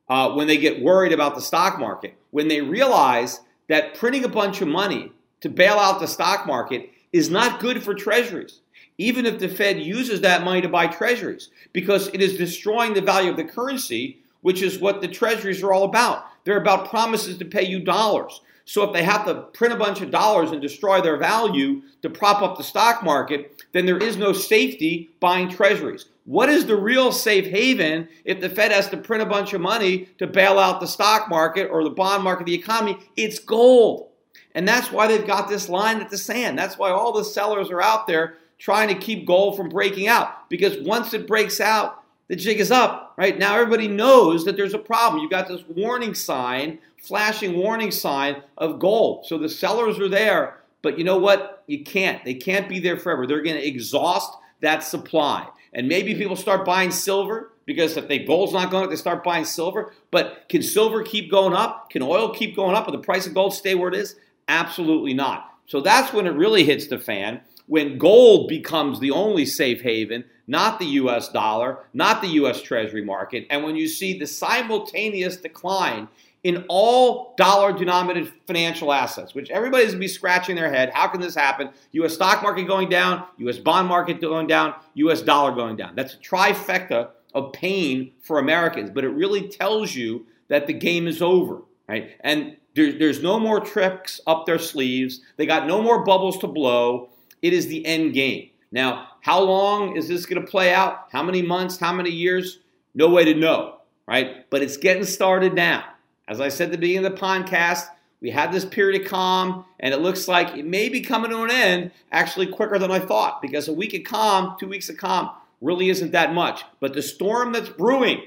uh, 0.10 0.34
when 0.34 0.48
they 0.48 0.58
get 0.58 0.82
worried 0.82 1.14
about 1.14 1.36
the 1.36 1.42
stock 1.42 1.80
market, 1.80 2.16
when 2.32 2.50
they 2.50 2.60
realize 2.60 3.40
that 3.70 3.96
printing 3.96 4.26
a 4.26 4.28
bunch 4.28 4.60
of 4.60 4.68
money 4.68 5.10
to 5.40 5.48
bail 5.48 5.76
out 5.76 6.02
the 6.02 6.06
stock 6.06 6.46
market 6.46 6.90
is 7.14 7.30
not 7.30 7.62
good 7.62 7.82
for 7.82 7.94
Treasuries 7.94 8.60
even 8.98 9.26
if 9.26 9.40
the 9.40 9.50
Fed 9.50 9.80
uses 9.80 10.22
that 10.22 10.44
money 10.44 10.62
to 10.62 10.70
buy 10.70 10.86
treasuries, 10.86 11.50
because 11.74 12.10
it 12.10 12.22
is 12.22 12.38
destroying 12.38 12.94
the 12.94 13.02
value 13.02 13.32
of 13.32 13.38
the 13.38 13.44
currency, 13.44 14.20
which 14.42 14.62
is 14.62 14.78
what 14.78 15.02
the 15.02 15.08
treasuries 15.08 15.64
are 15.64 15.74
all 15.74 15.86
about. 15.86 16.26
They're 16.44 16.62
about 16.62 16.90
promises 16.90 17.40
to 17.40 17.46
pay 17.46 17.64
you 17.64 17.80
dollars. 17.80 18.42
So 18.66 18.84
if 18.84 18.94
they 18.94 19.04
have 19.04 19.26
to 19.26 19.36
print 19.54 19.74
a 19.74 19.78
bunch 19.78 20.02
of 20.02 20.12
dollars 20.12 20.52
and 20.52 20.62
destroy 20.62 21.02
their 21.02 21.18
value 21.18 21.82
to 22.02 22.10
prop 22.10 22.42
up 22.42 22.58
the 22.58 22.64
stock 22.64 23.04
market, 23.04 23.64
then 23.72 23.86
there 23.86 23.98
is 23.98 24.18
no 24.18 24.34
safety 24.34 25.10
buying 25.20 25.50
treasuries. 25.50 26.06
What 26.26 26.50
is 26.50 26.66
the 26.66 26.76
real 26.76 27.12
safe 27.12 27.48
haven 27.48 28.08
if 28.26 28.40
the 28.40 28.50
Fed 28.50 28.72
has 28.72 28.90
to 28.90 28.98
print 28.98 29.24
a 29.24 29.26
bunch 29.26 29.54
of 29.54 29.62
money 29.62 30.10
to 30.20 30.28
bail 30.28 30.60
out 30.60 30.80
the 30.80 30.88
stock 30.88 31.30
market 31.30 31.68
or 31.72 31.84
the 31.84 31.90
bond 31.90 32.24
market, 32.24 32.46
the 32.46 32.54
economy? 32.54 32.98
It's 33.18 33.40
gold. 33.40 34.10
And 34.54 34.68
that's 34.68 34.92
why 34.92 35.08
they've 35.08 35.26
got 35.26 35.50
this 35.50 35.70
line 35.70 36.02
at 36.02 36.10
the 36.10 36.18
sand. 36.18 36.58
That's 36.58 36.78
why 36.78 36.92
all 36.92 37.12
the 37.14 37.24
sellers 37.24 37.72
are 37.72 37.82
out 37.82 38.06
there 38.06 38.38
trying 38.60 38.90
to 38.90 38.96
keep 38.96 39.26
gold 39.26 39.58
from 39.58 39.70
breaking 39.70 40.08
out. 40.08 40.50
Because 40.50 40.78
once 40.82 41.14
it 41.14 41.28
breaks 41.28 41.60
out, 41.60 42.04
the 42.28 42.36
jig 42.36 42.60
is 42.60 42.72
up, 42.72 43.14
right? 43.18 43.38
Now 43.38 43.56
everybody 43.56 43.88
knows 43.88 44.46
that 44.46 44.56
there's 44.56 44.74
a 44.74 44.80
problem. 44.80 45.22
You've 45.22 45.32
got 45.32 45.48
this 45.48 45.64
warning 45.68 46.14
sign, 46.14 46.80
flashing 47.02 47.58
warning 47.58 47.92
sign 47.92 48.44
of 48.58 48.80
gold. 48.80 49.26
So 49.26 49.38
the 49.38 49.50
sellers 49.50 50.00
are 50.00 50.10
there, 50.10 50.62
but 50.82 50.98
you 50.98 51.04
know 51.04 51.18
what? 51.18 51.64
You 51.68 51.84
can't. 51.84 52.24
They 52.24 52.36
can't 52.36 52.70
be 52.70 52.80
there 52.80 52.98
forever. 52.98 53.28
They're 53.28 53.42
going 53.42 53.58
to 53.58 53.68
exhaust 53.68 54.32
that 54.62 54.84
supply. 54.84 55.48
And 55.74 55.88
maybe 55.88 56.16
people 56.16 56.36
start 56.36 56.66
buying 56.66 56.92
silver 56.92 57.52
because 57.66 57.98
if 57.98 58.08
the 58.08 58.20
gold's 58.20 58.54
not 58.54 58.72
going 58.72 58.84
up, 58.84 58.90
they 58.90 58.96
start 58.96 59.24
buying 59.24 59.46
silver. 59.46 59.94
But 60.12 60.46
can 60.50 60.62
silver 60.62 61.04
keep 61.04 61.32
going 61.32 61.54
up? 61.54 61.90
Can 61.90 62.02
oil 62.02 62.34
keep 62.34 62.56
going 62.56 62.76
up? 62.76 62.86
Will 62.86 62.94
the 62.94 63.00
price 63.00 63.26
of 63.26 63.34
gold 63.34 63.54
stay 63.54 63.76
where 63.76 63.90
it 63.90 63.96
is? 63.96 64.16
Absolutely 64.48 65.14
not. 65.14 65.48
So 65.66 65.80
that's 65.80 66.14
when 66.14 66.28
it 66.28 66.32
really 66.32 66.66
hits 66.66 66.88
the 66.88 67.00
fan 67.00 67.42
when 67.72 67.98
gold 67.98 68.50
becomes 68.50 69.00
the 69.00 69.12
only 69.12 69.46
safe 69.46 69.80
haven, 69.80 70.26
not 70.46 70.78
the 70.78 70.86
US 70.86 71.30
dollar, 71.30 71.80
not 71.94 72.22
the 72.22 72.28
US 72.28 72.62
Treasury 72.62 73.02
market, 73.02 73.48
and 73.50 73.64
when 73.64 73.78
you 73.78 73.88
see 73.88 74.20
the 74.20 74.28
simultaneous 74.28 75.38
decline 75.38 76.10
in 76.44 76.66
all 76.70 77.36
dollar 77.38 77.72
denominated 77.72 78.32
financial 78.48 78.92
assets, 78.92 79.36
which 79.36 79.50
everybody's 79.52 79.90
gonna 79.90 80.00
be 80.00 80.08
scratching 80.08 80.56
their 80.56 80.72
head. 80.72 80.90
How 80.94 81.08
can 81.08 81.22
this 81.22 81.36
happen? 81.36 81.70
US 81.92 82.14
stock 82.14 82.42
market 82.42 82.64
going 82.64 82.90
down, 82.90 83.26
US 83.38 83.58
bond 83.58 83.88
market 83.88 84.20
going 84.20 84.48
down, 84.48 84.74
US 84.96 85.22
dollar 85.22 85.54
going 85.54 85.76
down. 85.76 85.96
That's 85.96 86.16
a 86.16 86.18
trifecta 86.18 87.10
of 87.34 87.54
pain 87.54 88.12
for 88.22 88.40
Americans, 88.40 88.90
but 88.90 89.04
it 89.04 89.10
really 89.10 89.48
tells 89.48 89.96
you 89.96 90.26
that 90.48 90.68
the 90.68 90.74
game 90.74 91.08
is 91.08 91.22
over, 91.22 91.62
right? 91.88 92.12
And 92.22 92.58
there's, 92.76 92.98
there's 93.00 93.22
no 93.22 93.40
more 93.40 93.60
tricks 93.60 94.20
up 94.28 94.46
their 94.46 94.60
sleeves. 94.60 95.22
They 95.38 95.46
got 95.46 95.68
no 95.68 95.82
more 95.82 96.04
bubbles 96.04 96.38
to 96.40 96.48
blow. 96.48 97.10
It 97.42 97.54
is 97.54 97.68
the 97.68 97.86
end 97.86 98.14
game. 98.14 98.50
Now, 98.72 99.10
how 99.22 99.42
long 99.42 99.96
is 99.98 100.08
this 100.08 100.26
going 100.26 100.44
to 100.44 100.50
play 100.50 100.74
out? 100.74 101.08
How 101.12 101.22
many 101.24 101.42
months? 101.42 101.78
How 101.78 101.94
many 101.94 102.10
years? 102.10 102.60
No 102.96 103.10
way 103.10 103.26
to 103.26 103.36
know, 103.36 103.78
right? 104.08 104.50
But 104.50 104.62
it's 104.62 104.78
getting 104.78 105.04
started 105.04 105.54
now. 105.54 105.84
As 106.32 106.40
I 106.40 106.48
said 106.48 106.68
at 106.68 106.72
the 106.72 106.78
beginning 106.78 107.06
of 107.06 107.12
the 107.12 107.20
podcast, 107.20 107.90
we 108.22 108.30
had 108.30 108.54
this 108.54 108.64
period 108.64 109.02
of 109.02 109.08
calm, 109.10 109.66
and 109.82 109.94
it 109.94 109.98
looks 109.98 110.30
like 110.30 110.56
it 110.56 110.66
may 110.66 110.88
be 110.88 111.02
coming 111.02 111.30
to 111.30 111.44
an 111.44 111.52
end 111.52 111.92
actually 112.10 112.48
quicker 112.48 112.80
than 112.80 112.90
I 112.90 113.00
thought 113.00 113.42
because 113.42 113.68
a 113.68 113.74
week 113.74 113.94
of 113.94 114.06
calm, 114.06 114.56
two 114.58 114.70
weeks 114.70 114.88
of 114.88 114.96
calm, 114.96 115.30
really 115.60 115.90
isn't 115.90 116.14
that 116.14 116.34
much. 116.34 116.64
But 116.80 116.94
the 116.94 117.02
storm 117.02 117.52
that's 117.52 117.68
brewing 117.68 118.22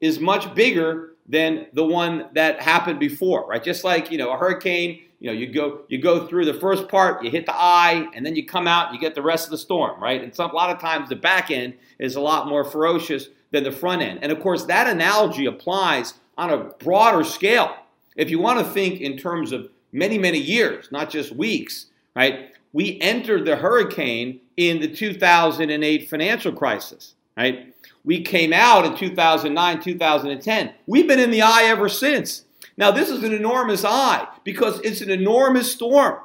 is 0.00 0.20
much 0.20 0.54
bigger 0.54 1.14
than 1.26 1.66
the 1.72 1.84
one 1.84 2.28
that 2.34 2.62
happened 2.62 3.00
before, 3.00 3.48
right? 3.48 3.64
Just 3.64 3.82
like, 3.82 4.12
you 4.12 4.18
know, 4.18 4.32
a 4.32 4.36
hurricane 4.36 5.00
you 5.18 5.28
know, 5.28 5.32
you 5.34 5.52
go 5.52 5.82
you 5.88 5.98
go 6.00 6.26
through 6.26 6.46
the 6.46 6.54
first 6.54 6.88
part, 6.88 7.22
you 7.22 7.30
hit 7.30 7.46
the 7.46 7.54
eye, 7.54 8.08
and 8.12 8.26
then 8.26 8.34
you 8.34 8.44
come 8.44 8.66
out 8.66 8.86
and 8.86 8.94
you 8.96 9.00
get 9.00 9.14
the 9.14 9.22
rest 9.22 9.46
of 9.46 9.52
the 9.52 9.58
storm, 9.58 10.00
right? 10.02 10.20
And 10.20 10.34
some, 10.34 10.50
a 10.50 10.54
lot 10.54 10.70
of 10.70 10.80
times 10.80 11.08
the 11.08 11.14
back 11.14 11.52
end 11.52 11.74
is 12.00 12.16
a 12.16 12.20
lot 12.20 12.48
more 12.48 12.64
ferocious 12.64 13.28
than 13.52 13.62
the 13.62 13.70
front 13.70 14.02
end. 14.02 14.18
And 14.20 14.32
of 14.32 14.40
course, 14.40 14.64
that 14.64 14.88
analogy 14.88 15.46
applies 15.46 16.14
on 16.36 16.50
a 16.50 16.58
broader 16.58 17.24
scale. 17.24 17.76
If 18.16 18.30
you 18.30 18.38
want 18.38 18.58
to 18.58 18.72
think 18.72 19.00
in 19.00 19.16
terms 19.16 19.52
of 19.52 19.68
many, 19.92 20.18
many 20.18 20.38
years, 20.38 20.90
not 20.90 21.10
just 21.10 21.34
weeks, 21.34 21.86
right? 22.14 22.52
We 22.72 23.00
entered 23.00 23.44
the 23.44 23.56
hurricane 23.56 24.40
in 24.56 24.80
the 24.80 24.88
2008 24.88 26.08
financial 26.08 26.52
crisis, 26.52 27.14
right? 27.36 27.74
We 28.04 28.22
came 28.22 28.52
out 28.52 28.84
in 28.84 28.96
2009, 28.96 29.80
2010. 29.80 30.74
We've 30.86 31.06
been 31.06 31.20
in 31.20 31.30
the 31.30 31.42
eye 31.42 31.64
ever 31.64 31.88
since. 31.88 32.44
Now, 32.76 32.90
this 32.90 33.10
is 33.10 33.22
an 33.22 33.32
enormous 33.32 33.84
eye 33.84 34.26
because 34.44 34.80
it's 34.80 35.00
an 35.02 35.10
enormous 35.10 35.72
storm. 35.72 36.18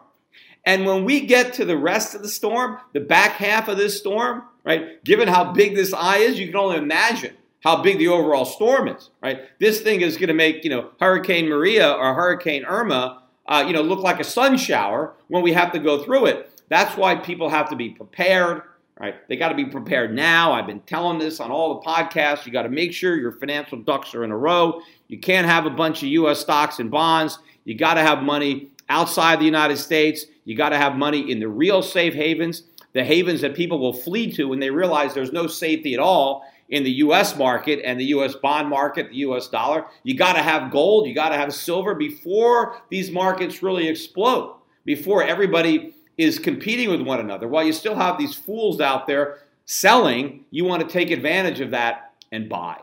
And 0.65 0.85
when 0.85 1.05
we 1.05 1.21
get 1.21 1.53
to 1.55 1.65
the 1.65 1.77
rest 1.77 2.15
of 2.15 2.21
the 2.21 2.27
storm, 2.27 2.77
the 2.93 2.99
back 2.99 3.33
half 3.33 3.67
of 3.67 3.77
this 3.77 3.97
storm, 3.97 4.43
right, 4.65 5.03
given 5.03 5.27
how 5.27 5.53
big 5.53 5.75
this 5.75 5.93
eye 5.93 6.17
is, 6.17 6.39
you 6.39 6.47
can 6.47 6.57
only 6.57 6.77
imagine 6.77 7.35
how 7.63 7.81
big 7.81 7.97
the 7.97 8.07
overall 8.07 8.45
storm 8.45 8.87
is, 8.87 9.09
right? 9.21 9.41
This 9.59 9.81
thing 9.81 10.01
is 10.01 10.17
going 10.17 10.27
to 10.27 10.33
make, 10.33 10.63
you 10.63 10.69
know, 10.69 10.91
Hurricane 10.99 11.49
Maria 11.49 11.91
or 11.91 12.13
Hurricane 12.13 12.65
Irma, 12.65 13.23
uh, 13.47 13.63
you 13.65 13.73
know, 13.73 13.81
look 13.81 13.99
like 13.99 14.19
a 14.19 14.23
sun 14.23 14.57
shower 14.57 15.13
when 15.27 15.41
we 15.43 15.53
have 15.53 15.71
to 15.71 15.79
go 15.79 16.03
through 16.03 16.27
it. 16.27 16.61
That's 16.69 16.95
why 16.97 17.15
people 17.15 17.49
have 17.49 17.69
to 17.69 17.75
be 17.75 17.89
prepared, 17.89 18.61
right? 18.99 19.15
They 19.27 19.37
got 19.37 19.49
to 19.49 19.55
be 19.55 19.65
prepared 19.65 20.13
now. 20.13 20.51
I've 20.51 20.67
been 20.67 20.81
telling 20.81 21.17
this 21.17 21.39
on 21.39 21.51
all 21.51 21.75
the 21.75 21.87
podcasts. 21.87 22.45
You 22.45 22.51
got 22.51 22.63
to 22.63 22.69
make 22.69 22.93
sure 22.93 23.15
your 23.15 23.31
financial 23.31 23.79
ducks 23.79 24.13
are 24.13 24.23
in 24.23 24.31
a 24.31 24.37
row. 24.37 24.81
You 25.07 25.19
can't 25.19 25.47
have 25.47 25.65
a 25.65 25.69
bunch 25.69 26.03
of 26.03 26.09
U.S. 26.09 26.39
stocks 26.39 26.79
and 26.79 26.91
bonds. 26.91 27.39
You 27.63 27.75
got 27.75 27.95
to 27.95 28.01
have 28.01 28.21
money 28.21 28.69
outside 28.89 29.39
the 29.39 29.45
United 29.45 29.77
States. 29.77 30.25
You 30.45 30.55
got 30.55 30.69
to 30.69 30.77
have 30.77 30.95
money 30.95 31.31
in 31.31 31.39
the 31.39 31.47
real 31.47 31.81
safe 31.81 32.13
havens, 32.13 32.63
the 32.93 33.03
havens 33.03 33.41
that 33.41 33.53
people 33.53 33.79
will 33.79 33.93
flee 33.93 34.31
to 34.33 34.45
when 34.45 34.59
they 34.59 34.69
realize 34.69 35.13
there's 35.13 35.33
no 35.33 35.47
safety 35.47 35.93
at 35.93 35.99
all 35.99 36.45
in 36.69 36.83
the 36.83 36.91
U.S. 36.91 37.37
market 37.37 37.81
and 37.83 37.99
the 37.99 38.05
U.S. 38.05 38.35
bond 38.35 38.69
market, 38.69 39.09
the 39.09 39.17
U.S. 39.17 39.47
dollar. 39.47 39.85
You 40.03 40.15
got 40.15 40.33
to 40.33 40.41
have 40.41 40.71
gold. 40.71 41.07
You 41.07 41.15
got 41.15 41.29
to 41.29 41.35
have 41.35 41.53
silver 41.53 41.95
before 41.95 42.81
these 42.89 43.11
markets 43.11 43.63
really 43.63 43.87
explode, 43.87 44.57
before 44.85 45.23
everybody 45.23 45.93
is 46.17 46.39
competing 46.39 46.89
with 46.89 47.01
one 47.01 47.19
another. 47.19 47.47
While 47.47 47.65
you 47.65 47.73
still 47.73 47.95
have 47.95 48.17
these 48.17 48.33
fools 48.33 48.81
out 48.81 49.07
there 49.07 49.39
selling, 49.65 50.45
you 50.51 50.65
want 50.65 50.81
to 50.81 50.87
take 50.87 51.11
advantage 51.11 51.61
of 51.61 51.71
that 51.71 52.13
and 52.31 52.49
buy. 52.49 52.81